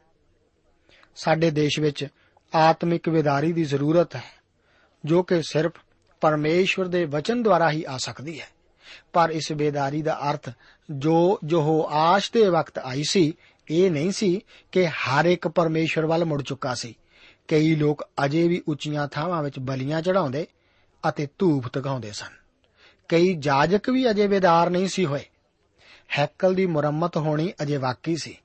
ਸਾਡੇ 1.17 1.51
ਦੇਸ਼ 1.51 1.81
ਵਿੱਚ 1.81 2.07
ਆਤਮਿਕ 2.55 3.09
ਵਿਦਾਰੀ 3.09 3.53
ਦੀ 3.53 3.65
ਜ਼ਰੂਰਤ 3.65 4.17
ਹੈ, 4.17 4.41
ਜੋ 5.05 5.23
ਕਿ 5.23 5.43
ਸਿਰਫ 5.43 5.73
ਪਰਮੇਸ਼ਵਰ 6.21 6.87
ਦੇ 6.87 7.05
ਵਚਨ 7.05 7.43
ਦੁਆਰਾ 7.43 7.71
ਹੀ 7.71 7.85
ਆ 7.89 7.97
ਸਕਦੀ 7.97 8.41
ਹੈ। 8.41 8.49
ਪਰ 9.13 9.31
ਇਸ 9.31 9.53
ਬੇਦਾਰੀ 9.53 10.03
ਦਾ 10.03 10.19
ਅਰਥ 10.31 10.51
ਜੋ 10.91 11.39
ਜੋ 11.45 11.89
ਆਸ਼ 11.93 12.33
ਦੇ 12.33 12.49
ਵਕਤ 12.49 12.79
ਆਈ 12.79 13.03
ਸੀ 13.09 13.33
ਇਹ 13.71 13.91
ਨਹੀਂ 13.91 14.11
ਸੀ 14.11 14.41
ਕਿ 14.73 14.89
ਹਰ 14.89 15.25
ਇੱਕ 15.25 15.49
ਪਰਮੇਸ਼ਵਰ 15.49 16.07
ਵੱਲ 16.07 16.25
ਮੁੜ 16.25 16.43
ਚੁੱਕਾ 16.43 16.75
ਸੀ। 16.75 16.99
ਕਈ 17.49 17.75
ਲੋਕ 17.75 18.09
ਅਜੇ 18.25 18.49
ਵੀ 18.49 18.63
ਉੱਚੀਆਂ 18.69 19.09
ਥਾਵਾਂ 19.09 19.43
ਵਿੱਚ 19.43 19.59
ਬਲੀਆਂ 19.59 20.03
ਚੜਾਉਂਦੇ 20.03 20.47
ਅਤੇ 21.09 21.29
ਧੂਪ 21.39 21.69
ਤਗਾਉਂਦੇ 21.69 22.13
ਸਨ। 22.13 22.41
ਕਈ 23.09 23.35
ਜਾਜਕ 23.35 23.91
ਵੀ 23.91 24.11
ਅਜੇ 24.11 24.27
ਬੇਦਾਰ 24.27 24.71
ਨਹੀਂ 24.71 24.89
ਸੀ 24.89 25.07
ਹੋਏ। 25.07 25.25
ਹੈਕਲ 26.19 26.55
ਦੀ 26.55 26.67
ਮੁਰੰਮਤ 26.67 27.17
ਹੋਣੀ 27.17 27.53
ਅਜੇ 27.63 27.79
ਬਾਕੀ 27.79 28.17
ਸੀ। 28.17 28.37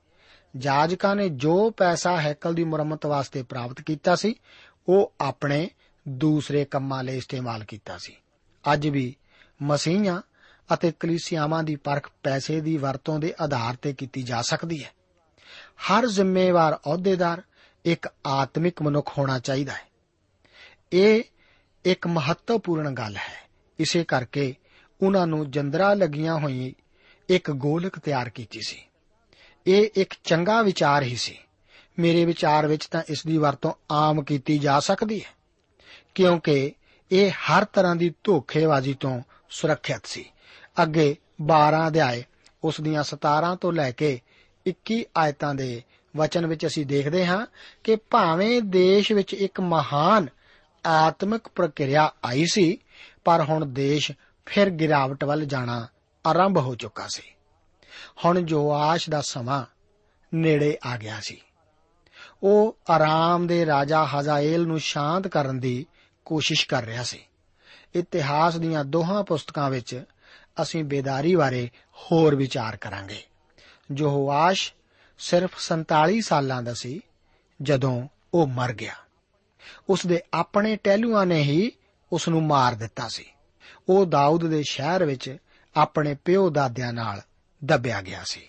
ਜਾਜਕਾਂ 0.56 1.16
ਨੇ 1.16 1.28
ਜੋ 1.28 1.70
ਪੈਸਾ 1.70 2.20
ਹੈਕਲ 2.20 2.54
ਦੀ 2.54 2.64
ਮੁਰੰਮਤ 2.64 3.06
ਵਾਸਤੇ 3.06 3.42
ਪ੍ਰਾਪਤ 3.42 3.80
ਕੀਤਾ 3.80 4.16
ਸੀ, 4.16 4.34
ਉਹ 4.88 5.12
ਆਪਣੇ 5.20 5.70
ਦੂਸਰੇ 6.08 6.64
ਕੰਮਾਂ 6.64 7.04
ਲਈ 7.04 7.16
ਇਸਤੇਮਾਲ 7.16 7.64
ਕੀਤਾ 7.64 7.98
ਸੀ। 7.98 8.16
ਅੱਜ 8.72 8.88
ਵੀ 8.88 9.16
ਮਸੀਹਾਂ 9.62 10.22
ਅਤੇ 10.74 10.92
ਕਲੀਸਿਆਵਾਂ 11.00 11.62
ਦੀ 11.62 11.76
ਪਰਖ 11.76 12.10
ਪੈਸੇ 12.22 12.60
ਦੀ 12.60 12.76
ਵਰਤੋਂ 12.76 13.18
ਦੇ 13.18 13.34
ਆਧਾਰ 13.40 13.76
ਤੇ 13.76 13.92
ਕੀਤੀ 13.92 14.22
ਜਾ 14.22 14.42
ਸਕਦੀ 14.42 14.84
ਹੈ। 14.84 14.95
ਹਰ 15.78 16.06
ਜ਼ਿੰਮੇਵਾਰ 16.06 16.76
ਅਹੁਦੇਦਾਰ 16.76 17.42
ਇੱਕ 17.84 18.08
ਆਤਮਿਕ 18.26 18.82
ਮਨੁੱਖ 18.82 19.18
ਹੋਣਾ 19.18 19.38
ਚਾਹੀਦਾ 19.38 19.72
ਹੈ। 19.72 19.88
ਇਹ 20.92 21.22
ਇੱਕ 21.84 22.06
ਮਹੱਤਵਪੂਰਨ 22.06 22.90
ਗੱਲ 22.90 23.16
ਹੈ। 23.16 23.48
ਇਸੇ 23.78 24.04
ਕਰਕੇ 24.04 24.54
ਉਹਨਾਂ 25.02 25.26
ਨੂੰ 25.26 25.50
ਜੰਦਰਾ 25.50 25.94
ਲੱਗੀਆਂ 25.94 26.38
ਹੋਈ 26.38 26.74
ਇੱਕ 27.28 27.50
ਗੋਲਕ 27.50 27.98
ਤਿਆਰ 27.98 28.28
ਕੀਤੀ 28.28 28.60
ਸੀ। 28.66 28.82
ਇਹ 29.66 29.88
ਇੱਕ 29.96 30.14
ਚੰਗਾ 30.24 30.62
ਵਿਚਾਰ 30.62 31.02
ਹੀ 31.02 31.16
ਸੀ। 31.16 31.38
ਮੇਰੇ 31.98 32.24
ਵਿਚਾਰ 32.24 32.66
ਵਿੱਚ 32.66 32.86
ਤਾਂ 32.86 33.02
ਇਸ 33.08 33.26
ਦੀ 33.26 33.38
ਵਰਤੋਂ 33.38 33.72
ਆਮ 33.90 34.24
ਕੀਤੀ 34.24 34.58
ਜਾ 34.58 34.80
ਸਕਦੀ 34.80 35.20
ਹੈ, 35.20 35.30
ਕਿਉਂਕਿ 36.14 36.72
ਇਹ 37.12 37.30
ਹਰ 37.30 37.64
ਤਰ੍ਹਾਂ 37.64 37.96
ਦੀ 37.96 38.14
ਧੋਖੇਬਾਜ਼ੀ 38.24 38.94
ਤੋਂ 38.94 39.22
ਸੁਰੱਖਿਅਤ 39.50 40.06
ਸੀ। 40.06 40.30
ਅੱਗੇ 40.82 41.16
12 41.42 41.86
ਅਧਿਆਏ 41.86 42.24
ਉਸ 42.64 42.80
ਦੀਆਂ 42.80 43.02
17 43.02 43.56
ਤੋਂ 43.56 43.72
ਲੈ 43.72 43.90
ਕੇ 43.90 44.20
21 44.66 45.04
ਆਇਤਾਂ 45.16 45.54
ਦੇ 45.54 45.82
ਵਚਨ 46.16 46.46
ਵਿੱਚ 46.46 46.66
ਅਸੀਂ 46.66 46.86
ਦੇਖਦੇ 46.86 47.26
ਹਾਂ 47.26 47.46
ਕਿ 47.84 47.96
ਭਾਵੇਂ 47.96 48.62
ਦੇਸ਼ 48.62 49.12
ਵਿੱਚ 49.12 49.34
ਇੱਕ 49.34 49.60
ਮਹਾਨ 49.60 50.28
ਆਤਮਿਕ 50.86 51.48
ਪ੍ਰਕਿਰਿਆ 51.54 52.12
ਆਈ 52.24 52.44
ਸੀ, 52.52 52.78
ਪਰ 53.24 53.42
ਹੁਣ 53.42 53.66
ਦੇਸ਼ 53.66 54.12
ਫਿਰ 54.46 54.70
ਗਿਰਾਵਟ 54.70 55.24
ਵੱਲ 55.24 55.44
ਜਾਣਾ 55.44 55.88
ਆਰੰਭ 56.26 56.58
ਹੋ 56.58 56.74
ਚੁੱਕਾ 56.74 57.06
ਸੀ। 57.08 57.22
ਹੁਣ 58.24 58.40
ਜੋਆਸ਼ 58.40 59.10
ਦਾ 59.10 59.20
ਸਮਾਂ 59.20 59.64
ਨੇੜੇ 60.34 60.78
ਆ 60.86 60.96
ਗਿਆ 60.96 61.20
ਸੀ। 61.20 61.40
ਉਹ 62.42 62.78
ਆਰਾਮ 62.90 63.46
ਦੇ 63.46 63.66
ਰਾਜਾ 63.66 64.04
ਹਜ਼ਾਏਲ 64.04 64.66
ਨੂੰ 64.66 64.80
ਸ਼ਾਂਤ 64.80 65.28
ਕਰਨ 65.28 65.60
ਦੀ 65.60 65.86
ਕੋਸ਼ਿਸ਼ 66.24 66.68
ਕਰ 66.68 66.84
ਰਿਹਾ 66.84 67.02
ਸੀ। 67.02 67.20
ਇਤਿਹਾਸ 67.94 68.56
ਦੀਆਂ 68.56 68.84
ਦੋਹਾਂ 68.84 69.24
ਪੁਸਤਕਾਂ 69.24 69.70
ਵਿੱਚ 69.70 70.04
ਅਸੀਂ 70.62 70.84
ਬੇਦਾਰੀ 70.84 71.34
ਬਾਰੇ 71.34 71.70
ਹੋਰ 71.94 72.34
ਵਿਚਾਰ 72.34 72.76
ਕਰਾਂਗੇ। 72.76 73.22
ਜੋਆਸ਼ 73.90 74.72
ਸਿਰਫ 75.18 75.58
47 75.58 76.20
ਸਾਲਾਂ 76.20 76.62
ਦਾ 76.62 76.74
ਸੀ, 76.74 77.00
ਜਦੋਂ 77.62 78.08
ਉਹ 78.34 78.46
ਮਰ 78.46 78.72
ਗਿਆ। 78.72 78.94
ਉਸ 79.88 80.06
ਦੇ 80.06 80.22
ਆਪਣੇ 80.34 80.76
ਟਹਿਲੂਆਂ 80.76 81.26
ਨੇ 81.26 81.42
ਹੀ 81.42 81.72
ਉਸ 82.12 82.28
ਨੂੰ 82.28 82.42
ਮਾਰ 82.42 82.74
ਦਿੱਤਾ 82.74 83.08
ਸੀ। 83.08 83.24
ਉਹ 83.88 84.06
ਦਾਊਦ 84.06 84.46
ਦੇ 84.46 84.62
ਸ਼ਹਿਰ 84.68 85.04
ਵਿੱਚ 85.04 85.36
ਆਪਣੇ 85.76 86.14
ਪਿਓ 86.14 86.50
ਦਾਦਿਆਂ 86.50 86.92
ਨਾਲ 86.92 87.22
ਦੱਬਿਆ 87.64 88.02
ਗਿਆ 88.02 88.22
ਸੀ। 88.24 88.42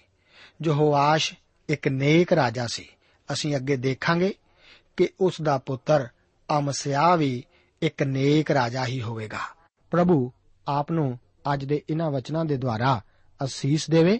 ਜੋਆਸ਼ 0.61 1.33
ਇੱਕ 1.69 1.87
ਨੇਕ 1.87 2.33
ਰਾਜਾ 2.33 2.67
ਸੀ। 2.67 2.89
ਅਸੀਂ 3.33 3.55
ਅੱਗੇ 3.55 3.75
ਦੇਖਾਂਗੇ 3.75 4.33
ਕਿ 4.97 5.09
ਉਸ 5.21 5.41
ਦਾ 5.41 5.57
ਪੁੱਤਰ 5.57 6.07
ਅਮਸਿਆ 6.57 7.15
ਵੀ 7.15 7.43
ਇੱਕ 7.81 8.03
ਨੇਕ 8.03 8.51
ਰਾਜਾ 8.51 8.85
ਹੀ 8.85 9.01
ਹੋਵੇਗਾ। 9.01 9.39
ਪ੍ਰਭੂ, 9.91 10.31
ਆਪ 10.67 10.91
ਨੂੰ 10.91 11.19
ਅੱਜ 11.53 11.65
ਦੇ 11.65 11.83
ਇਹਨਾਂ 11.89 12.11
ਵਚਨਾਂ 12.11 12.45
ਦੇ 12.45 12.57
ਦੁਆਰਾ 12.57 13.01
ਅਸੀਸ 13.43 13.89
ਦੇਵੇ। 13.89 14.19